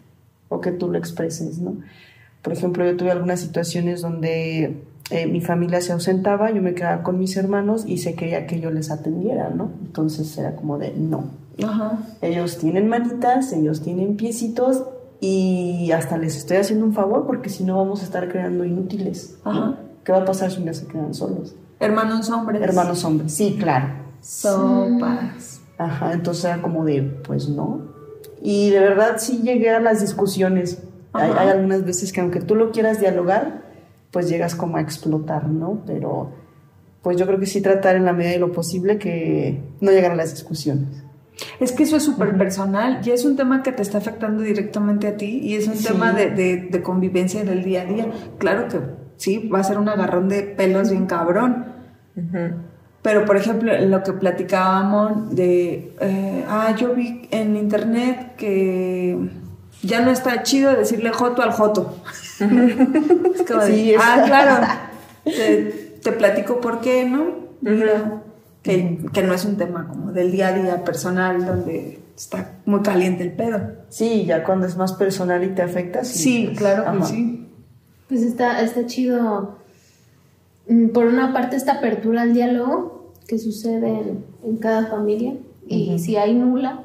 O 0.49 0.61
que 0.61 0.71
tú 0.71 0.91
lo 0.91 0.97
expreses, 0.97 1.59
¿no? 1.59 1.78
Por 2.41 2.53
ejemplo, 2.53 2.86
yo 2.86 2.95
tuve 2.95 3.11
algunas 3.11 3.39
situaciones 3.39 4.01
donde 4.01 4.84
eh, 5.09 5.26
mi 5.26 5.41
familia 5.41 5.82
se 5.82 5.93
ausentaba, 5.93 6.51
yo 6.51 6.61
me 6.61 6.76
quedaba 6.76 7.01
con 7.01 7.17
mis 7.17 7.36
hermanos 7.36 7.86
y 7.88 7.97
se 7.97 8.15
quería 8.15 8.45
que 8.45 8.59
yo 8.59 8.69
les 8.69 8.91
atendiera, 8.91 9.49
¿no? 9.49 9.71
Entonces 9.82 10.38
era 10.38 10.55
como 10.55 10.78
de, 10.78 10.93
no, 10.95 11.32
Ajá. 11.61 11.99
ellos 12.21 12.57
tienen 12.57 12.87
manitas, 12.87 13.51
ellos 13.53 13.81
tienen 13.81 14.15
piecitos 14.15 14.83
y 15.19 15.91
hasta 15.91 16.17
les 16.17 16.35
estoy 16.35 16.57
haciendo 16.57 16.85
un 16.85 16.93
favor 16.93 17.25
porque 17.25 17.49
si 17.49 17.63
no 17.63 17.77
vamos 17.77 18.01
a 18.01 18.05
estar 18.05 18.29
creando 18.29 18.65
inútiles. 18.65 19.37
¿no? 19.45 19.51
Ajá. 19.51 19.79
¿Qué 20.03 20.11
va 20.11 20.19
a 20.19 20.25
pasar 20.25 20.51
si 20.51 20.61
día 20.61 20.73
se 20.73 20.87
quedan 20.87 21.13
solos? 21.13 21.55
Hermanos 21.79 22.29
hombres. 22.29 22.61
Hermanos 22.61 23.03
hombres, 23.05 23.33
sí, 23.33 23.57
claro. 23.59 23.87
Sopas. 24.19 25.61
Ajá, 25.77 26.13
entonces 26.13 26.45
era 26.45 26.61
como 26.61 26.85
de, 26.85 27.01
pues 27.01 27.49
no. 27.49 27.81
Y 28.41 28.69
de 28.69 28.79
verdad 28.79 29.15
sí 29.17 29.41
llegué 29.43 29.69
a 29.69 29.79
las 29.79 30.01
discusiones. 30.01 30.83
Hay, 31.13 31.31
hay 31.31 31.49
algunas 31.49 31.85
veces 31.85 32.11
que 32.11 32.21
aunque 32.21 32.41
tú 32.41 32.55
lo 32.55 32.71
quieras 32.71 32.99
dialogar, 32.99 33.63
pues 34.11 34.29
llegas 34.29 34.55
como 34.55 34.77
a 34.77 34.81
explotar, 34.81 35.47
¿no? 35.47 35.83
Pero 35.85 36.31
pues 37.01 37.17
yo 37.17 37.25
creo 37.25 37.39
que 37.39 37.45
sí 37.45 37.61
tratar 37.61 37.95
en 37.95 38.05
la 38.05 38.13
medida 38.13 38.31
de 38.31 38.39
lo 38.39 38.51
posible 38.51 38.97
que 38.97 39.61
no 39.81 39.91
llegar 39.91 40.11
a 40.11 40.15
las 40.15 40.31
discusiones. 40.31 41.02
Es 41.59 41.71
que 41.71 41.84
eso 41.84 41.97
es 41.97 42.03
súper 42.03 42.38
personal 42.38 43.01
y 43.03 43.09
es 43.11 43.25
un 43.25 43.36
tema 43.36 43.63
que 43.63 43.71
te 43.71 43.81
está 43.81 43.97
afectando 43.97 44.43
directamente 44.43 45.07
a 45.07 45.17
ti 45.17 45.39
y 45.43 45.55
es 45.55 45.67
un 45.67 45.75
Sí. 45.75 45.86
tema 45.88 46.11
de, 46.13 46.29
de- 46.29 46.67
de 46.71 46.81
convivencia 46.84 47.43
del 47.43 47.63
día 47.63 47.81
a 47.81 47.86
día. 47.86 48.07
Claro 48.38 48.67
que 48.67 48.79
sí, 49.17 49.49
va 49.49 49.59
a 49.59 49.63
ser 49.63 49.77
un 49.77 49.89
agarrón 49.89 50.29
de 50.29 50.43
pelos 50.43 50.89
bien 50.91 51.05
cabrón. 51.07 51.65
Pero, 53.01 53.25
por 53.25 53.36
ejemplo, 53.36 53.73
en 53.73 53.91
lo 53.91 54.01
que 54.03 54.13
platicábamos 54.13 55.36
de, 55.36 55.93
eh, 55.99 56.45
ah, 56.47 56.73
yo 56.77 56.93
vi 56.93 57.27
en 57.31 57.57
internet 57.57 58.36
que 58.38 59.17
ya 59.81 59.99
no 60.01 60.11
está 60.11 60.41
chido 60.43 60.73
decirle 60.73 61.09
joto 61.11 61.41
al 61.41 61.51
joto. 61.51 61.97
es 62.39 63.41
como 63.45 63.61
de, 63.61 63.67
Sí, 63.73 63.93
es- 63.93 64.01
ah, 64.01 64.23
claro, 64.25 64.67
te, 65.25 65.97
te 66.01 66.11
platico 66.13 66.61
por 66.61 66.79
qué, 66.79 67.03
¿no? 67.05 67.43
Mira, 67.61 68.22
que, 68.64 68.99
que 69.14 69.22
no 69.24 69.34
es 69.34 69.45
un 69.45 69.57
tema 69.57 69.88
como 69.88 70.11
del 70.11 70.32
día 70.32 70.47
a 70.47 70.53
día 70.53 70.84
personal 70.84 71.45
donde 71.45 71.99
está 72.16 72.59
muy 72.66 72.82
caliente 72.82 73.24
el 73.24 73.34
pedo. 73.34 73.59
Sí, 73.89 74.26
ya 74.26 74.43
cuando 74.43 74.66
es 74.66 74.78
más 74.78 74.93
personal 74.93 75.43
y 75.43 75.49
te 75.49 75.61
afecta, 75.61 76.03
sí. 76.03 76.20
Sí, 76.20 76.45
pues, 76.47 76.57
claro 76.59 76.99
que 76.99 77.05
sí. 77.05 77.47
Pues 78.07 78.22
está, 78.24 78.61
está 78.61 78.86
chido. 78.86 79.57
mm, 80.68 80.89
Por 80.89 81.05
una 81.05 81.34
parte, 81.34 81.55
esta 81.55 81.74
apertura 81.74 82.22
al 82.24 82.34
diálogo 82.34 83.11
que 83.28 83.38
sucede 83.39 83.88
en, 83.89 84.26
en 84.43 84.57
cada 84.57 84.88
familia. 84.88 85.36
Y 85.68 85.97
si 85.99 86.18
hay 86.18 86.34
nula, 86.36 86.84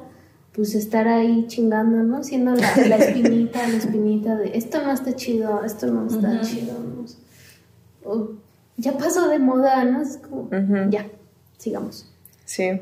pues 0.53 0.73
estar 0.73 1.07
ahí 1.07 1.45
chingando, 1.47 2.01
¿no? 2.03 2.23
Siendo 2.23 2.55
la, 2.55 2.75
la 2.87 2.95
espinita, 2.97 3.59
la 3.67 3.77
espinita 3.77 4.35
de 4.35 4.57
esto 4.57 4.81
no 4.81 4.91
está 4.91 5.15
chido, 5.15 5.63
esto 5.63 5.87
no 5.87 6.07
está 6.07 6.41
chido. 6.41 6.73
¿no? 6.73 8.09
O, 8.09 8.31
ya 8.77 8.97
pasó 8.97 9.27
de 9.27 9.37
moda, 9.39 9.83
¿no? 9.83 10.01
Es 10.01 10.17
como, 10.17 10.43
Ujú. 10.43 10.89
ya, 10.89 11.05
sigamos. 11.59 12.11
Sí. 12.45 12.81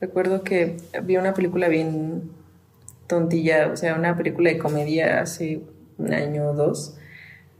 Recuerdo 0.00 0.42
que 0.42 0.78
vi 1.02 1.18
una 1.18 1.34
película 1.34 1.68
bien 1.68 2.30
tontilla, 3.06 3.70
o 3.70 3.76
sea, 3.76 3.96
una 3.96 4.16
película 4.16 4.50
de 4.50 4.56
comedia 4.56 5.20
hace 5.20 5.60
un 5.98 6.14
año 6.14 6.46
o 6.46 6.54
dos. 6.54 6.96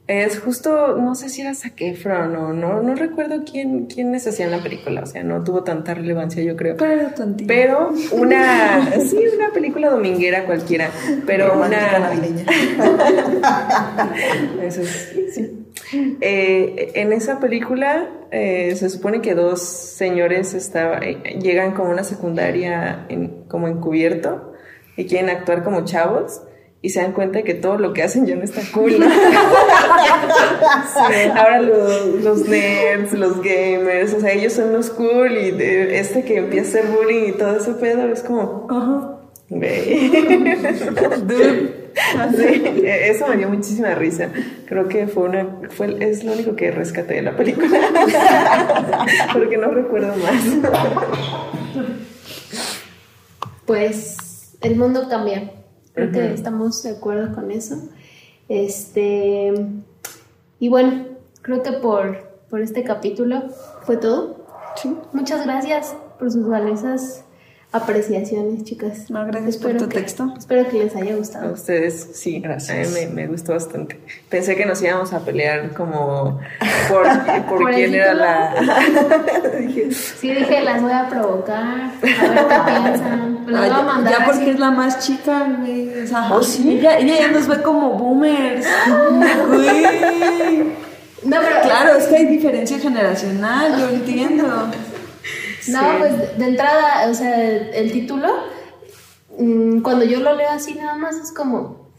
Es 0.06 0.40
justo, 0.40 0.96
no 0.96 1.14
sé 1.14 1.28
si 1.28 1.42
era 1.42 1.54
Zac 1.54 1.80
Efron 1.82 2.34
o 2.34 2.52
no, 2.52 2.82
no 2.82 2.96
recuerdo 2.96 3.44
quién, 3.44 3.86
quiénes 3.86 4.26
hacían 4.26 4.50
la 4.50 4.60
película, 4.60 5.02
o 5.02 5.06
sea, 5.06 5.22
no 5.22 5.44
tuvo 5.44 5.62
tanta 5.62 5.94
relevancia, 5.94 6.42
yo 6.42 6.56
creo. 6.56 6.76
Pero 6.76 7.10
tantito. 7.10 7.46
Pero 7.46 7.90
una, 8.12 8.90
sí, 9.08 9.22
una 9.36 9.52
película 9.52 9.90
dominguera 9.90 10.46
cualquiera, 10.46 10.90
pero 11.26 11.60
una... 11.60 11.98
navideña. 11.98 12.44
Eso 14.62 14.80
es, 14.80 15.12
sí. 15.32 15.59
Eh, 16.20 16.92
en 16.94 17.12
esa 17.12 17.40
película 17.40 18.08
eh, 18.30 18.74
se 18.76 18.88
supone 18.90 19.20
que 19.20 19.34
dos 19.34 19.60
señores 19.62 20.54
estaba, 20.54 20.98
eh, 20.98 21.38
llegan 21.42 21.72
como 21.72 21.90
una 21.90 22.04
secundaria 22.04 23.06
en- 23.08 23.44
como 23.48 23.66
encubierto 23.68 24.52
y 24.96 25.06
quieren 25.06 25.30
actuar 25.30 25.64
como 25.64 25.84
chavos 25.84 26.42
y 26.82 26.90
se 26.90 27.00
dan 27.02 27.12
cuenta 27.12 27.42
que 27.42 27.54
todo 27.54 27.76
lo 27.76 27.92
que 27.92 28.02
hacen 28.02 28.24
ya 28.26 28.36
no 28.36 28.42
está 28.42 28.62
cool. 28.72 28.98
¿no? 29.00 29.06
Ahora 31.36 31.60
los, 31.60 32.06
los 32.22 32.48
nerds, 32.48 33.12
los 33.12 33.42
gamers, 33.42 34.14
o 34.14 34.20
sea, 34.20 34.32
ellos 34.32 34.52
son 34.54 34.72
los 34.72 34.90
cool 34.90 35.36
y 35.36 35.50
de- 35.50 35.98
este 35.98 36.24
que 36.24 36.36
empieza 36.38 36.78
a 36.78 36.80
hacer 36.82 36.92
bullying 36.94 37.28
y 37.28 37.32
todo 37.32 37.56
ese 37.56 37.72
pedo 37.72 38.08
es 38.08 38.22
como, 38.22 38.66
güey. 39.48 40.10
Sí, 42.36 42.62
e- 42.84 43.10
eso 43.10 43.26
me 43.26 43.36
dio 43.36 43.48
muchísima 43.48 43.94
risa. 43.94 44.30
Creo 44.66 44.88
que 44.88 45.06
fue 45.06 45.24
una, 45.24 45.46
fue, 45.70 45.96
es 46.00 46.24
lo 46.24 46.32
único 46.32 46.56
que 46.56 46.70
rescaté 46.70 47.14
de 47.14 47.22
la 47.22 47.36
película. 47.36 47.68
Porque 49.32 49.56
no 49.56 49.70
recuerdo 49.70 50.14
más. 50.16 50.42
Pues 53.66 54.56
el 54.62 54.76
mundo 54.76 55.08
cambia. 55.08 55.52
Creo 55.94 56.12
que 56.12 56.32
estamos 56.32 56.82
de 56.82 56.90
acuerdo 56.90 57.34
con 57.34 57.50
eso. 57.50 57.76
Este. 58.48 59.52
Y 60.58 60.68
bueno, 60.68 61.06
creo 61.42 61.62
que 61.62 61.72
por, 61.72 62.30
por 62.48 62.60
este 62.60 62.84
capítulo 62.84 63.44
fue 63.82 63.96
todo. 63.96 64.44
Muchas 65.12 65.44
gracias 65.44 65.94
por 66.18 66.30
sus 66.30 66.48
valiosas 66.48 67.24
apreciaciones, 67.72 68.64
chicas. 68.64 69.10
No, 69.10 69.24
gracias 69.26 69.56
por 69.58 69.76
tu 69.76 69.86
texto. 69.88 70.32
Espero 70.36 70.68
que 70.68 70.84
les 70.84 70.96
haya 70.96 71.12
A 71.14 71.16
gustado. 71.16 71.52
ustedes, 71.52 72.08
sí, 72.14 72.40
Gracias. 72.40 72.88
A 72.88 72.98
mí 72.98 73.06
me, 73.06 73.12
me 73.12 73.26
gustó 73.28 73.52
bastante. 73.52 74.00
Pensé 74.28 74.56
que 74.56 74.66
nos 74.66 74.82
íbamos 74.82 75.12
a 75.12 75.20
pelear 75.20 75.72
como 75.74 76.40
por, 76.88 77.06
por, 77.48 77.58
¿Por 77.58 77.70
el 77.70 77.76
quién 77.76 77.94
era 77.94 78.14
la. 78.14 78.54
Sí, 80.20 80.32
dije, 80.34 80.60
las 80.62 80.82
voy 80.82 80.92
a 80.92 81.08
provocar. 81.08 81.62
A 81.64 81.98
ver 82.02 82.10
qué 82.48 82.72
piensan. 82.82 83.46
Las 83.46 83.60
voy 83.70 83.80
a 83.80 83.82
mandar 83.82 84.18
ya 84.18 84.24
porque 84.24 84.40
así. 84.42 84.50
es 84.50 84.58
la 84.58 84.70
más 84.70 84.98
chica, 85.06 85.46
güey. 85.60 86.02
O 86.02 86.06
sea, 86.06 86.28
¿Oh, 86.32 86.42
sí? 86.42 86.78
ella, 86.78 86.98
ella 86.98 87.18
ya 87.20 87.28
nos 87.28 87.46
ve 87.48 87.62
como 87.62 87.90
boomers. 87.94 88.66
Güey. 89.48 89.82
No, 91.24 91.36
pero. 91.40 91.60
Claro, 91.62 91.96
es 91.98 92.06
que 92.06 92.16
hay 92.16 92.26
diferencia 92.26 92.78
generacional, 92.78 93.78
yo 93.78 93.88
entiendo. 93.90 94.46
No, 95.68 95.80
pues 95.98 96.38
de- 96.38 96.44
entrada, 96.46 97.08
o 97.10 97.14
sea, 97.14 97.44
el, 97.44 97.92
título, 97.92 98.28
mm, 99.38 99.80
cuando 99.80 100.04
yo 100.04 100.20
lo 100.20 100.34
leo 100.34 100.48
así 100.50 100.74
nada 100.74 100.94
más 100.96 101.16
es 101.16 101.32
como, 101.32 101.90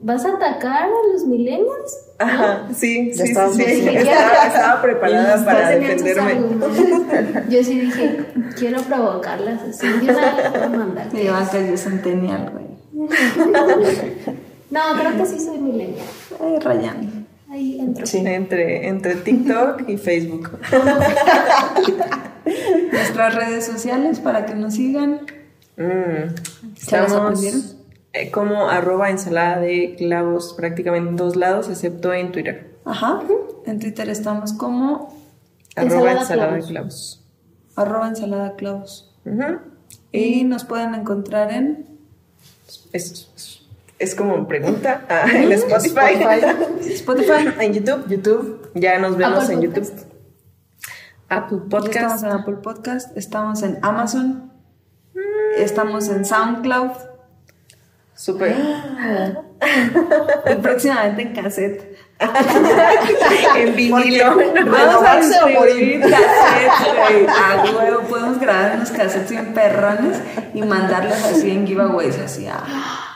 ¿vas 0.00 0.24
a 0.24 0.34
atacar 0.34 0.84
a 0.84 1.12
los 1.12 1.24
millennials? 1.24 1.98
Ajá, 2.18 2.66
sí, 2.74 3.12
sí, 3.12 3.26
sí, 3.26 3.34
sí. 3.34 3.88
Estaba, 3.88 4.46
estaba 4.46 4.82
preparada 4.82 5.44
para 5.44 5.70
defenderme. 5.70 6.40
Yo 7.50 7.62
sí 7.62 7.80
dije, 7.80 8.24
quiero 8.56 8.80
provocarlas 8.82 9.62
así, 9.62 9.86
de 9.86 10.10
una 10.12 10.34
vez 10.34 10.50
voy 10.50 10.62
a 10.62 10.68
mandar. 10.68 11.12
Me 11.12 11.22
llevan 11.24 11.46
casi 11.46 11.76
centennial, 11.76 12.50
güey. 12.50 13.08
No, 14.68 14.80
creo 14.98 15.16
que 15.16 15.26
sí 15.26 15.38
soy 15.38 15.58
millennial. 15.58 16.06
Ay, 16.42 16.58
rayando. 16.58 17.25
Ahí 17.48 17.78
entro. 17.80 18.06
Sí. 18.06 18.18
Entre, 18.26 18.88
entre 18.88 19.14
TikTok 19.16 19.88
y 19.88 19.96
Facebook. 19.98 20.58
Nuestras 22.92 23.34
redes 23.34 23.66
sociales 23.66 24.20
para 24.20 24.46
que 24.46 24.54
nos 24.54 24.74
sigan. 24.74 25.20
Mm, 25.76 26.34
¿Se 26.76 26.96
las 26.96 27.06
Estamos 27.12 27.76
eh, 28.12 28.30
como 28.30 28.68
arroba 28.68 29.10
ensalada 29.10 29.58
de 29.60 29.94
clavos 29.96 30.54
prácticamente 30.56 31.10
en 31.10 31.16
todos 31.16 31.36
lados, 31.36 31.68
excepto 31.68 32.12
en 32.14 32.32
Twitter. 32.32 32.74
Ajá. 32.84 33.20
En 33.66 33.78
Twitter 33.78 34.08
estamos 34.08 34.52
como 34.52 35.14
Arroba 35.74 36.12
Ensalada 36.12 36.20
ensalada 36.22 36.52
de 36.56 36.62
clavos. 36.62 37.24
arroba 37.74 38.08
ensalada 38.08 38.54
clavos. 38.56 39.12
Ujú. 39.26 39.58
Y 40.12 40.44
nos 40.44 40.64
pueden 40.64 40.94
encontrar 40.94 41.52
en 41.52 41.86
Es, 42.92 43.28
es- 43.36 43.55
es 43.98 44.14
como 44.14 44.46
pregunta 44.46 45.06
ah, 45.08 45.26
en 45.32 45.52
Spotify. 45.52 46.14
Spotify. 46.80 47.48
en 47.60 47.74
YouTube. 47.74 48.08
YouTube. 48.08 48.70
Ya 48.74 48.98
nos 48.98 49.16
vemos 49.16 49.44
Apple 49.44 49.54
en 49.54 49.60
Podcast. 49.70 49.94
YouTube. 49.94 50.16
Apple 51.28 51.58
Podcast. 51.68 51.96
Estamos 51.96 52.22
en 52.22 52.30
Apple 52.30 52.56
Podcast, 52.56 53.16
estamos 53.16 53.62
en 53.62 53.78
Amazon, 53.82 54.52
estamos 55.56 56.08
en 56.08 56.24
SoundCloud 56.24 56.92
Súper. 58.14 58.52
y 58.52 59.55
próximamente 60.62 61.22
en 61.22 61.32
cassette. 61.34 61.96
en 63.56 63.76
vinilo. 63.76 64.36
Vamos 64.36 65.04
a 65.04 65.16
distribuir 65.16 66.00
cassettes. 66.00 67.28
A 67.28 67.64
huevo, 67.64 68.00
podemos 68.08 68.40
grabar 68.40 68.76
unos 68.76 68.90
cassettes 68.90 69.30
bien 69.30 69.52
perrones 69.52 70.18
y 70.54 70.62
mandarlos 70.62 71.22
así 71.24 71.50
en 71.50 71.66
giveaways, 71.66 72.18
así 72.18 72.46
a, 72.46 72.56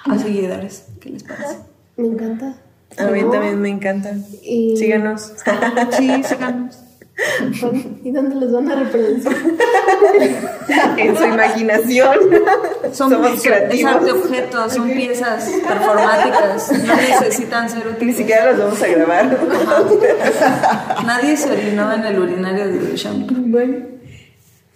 a 0.05 0.19
seguidores. 0.19 0.87
¿Qué 1.01 1.11
les 1.11 1.23
parece? 1.23 1.59
Me 1.97 2.09
encanta. 2.09 2.55
A 2.99 3.07
mí 3.07 3.21
también 3.31 3.61
me 3.61 3.69
encanta. 3.69 4.13
Y, 4.43 4.77
Síganos. 4.77 5.35
Sí, 5.97 6.23
síganos. 6.25 6.79
¿Y 8.05 8.11
dónde 8.13 8.35
los 8.37 8.53
van 8.53 8.71
a 8.71 8.77
reproducir? 8.77 9.37
en 10.97 11.17
su 11.17 11.25
imaginación. 11.25 12.17
Son, 12.93 13.11
Somos 13.11 13.43
creativos. 13.43 13.93
arte 13.93 14.13
objetos, 14.13 14.73
son 14.73 14.91
piezas 14.91 15.51
performáticas, 15.67 16.73
no 16.85 16.95
necesitan 16.97 17.69
ser 17.69 17.85
Ni 17.87 17.93
útiles. 17.93 18.17
siquiera 18.17 18.53
los 18.53 18.59
vamos 18.59 18.83
a 18.83 18.87
grabar. 18.89 19.39
Nadie 21.05 21.37
se 21.37 21.51
orinó 21.51 21.93
en 21.93 22.05
el 22.05 22.19
urinario 22.19 22.67
de 22.69 22.79
Duchamp. 22.79 23.31
Bueno, 23.33 23.87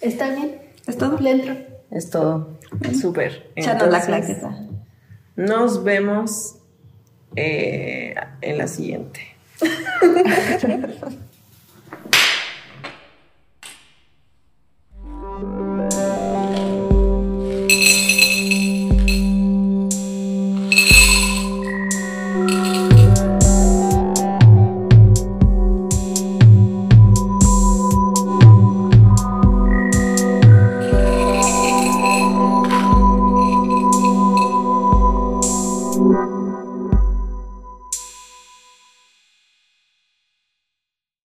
está 0.01 0.31
bien. 0.31 0.61
¿Es 0.87 0.99
todo? 0.99 1.19
Le 1.19 1.31
entro. 1.31 1.57
Es 1.91 2.11
todo. 2.11 2.59
Súper. 3.01 3.51
Échanos 3.57 3.89
la 3.91 4.01
claqueta. 4.03 4.59
Nos 5.37 5.83
vemos 5.83 6.57
eh, 7.37 8.15
en 8.41 8.59
la 8.59 8.69
siguiente. 8.69 9.21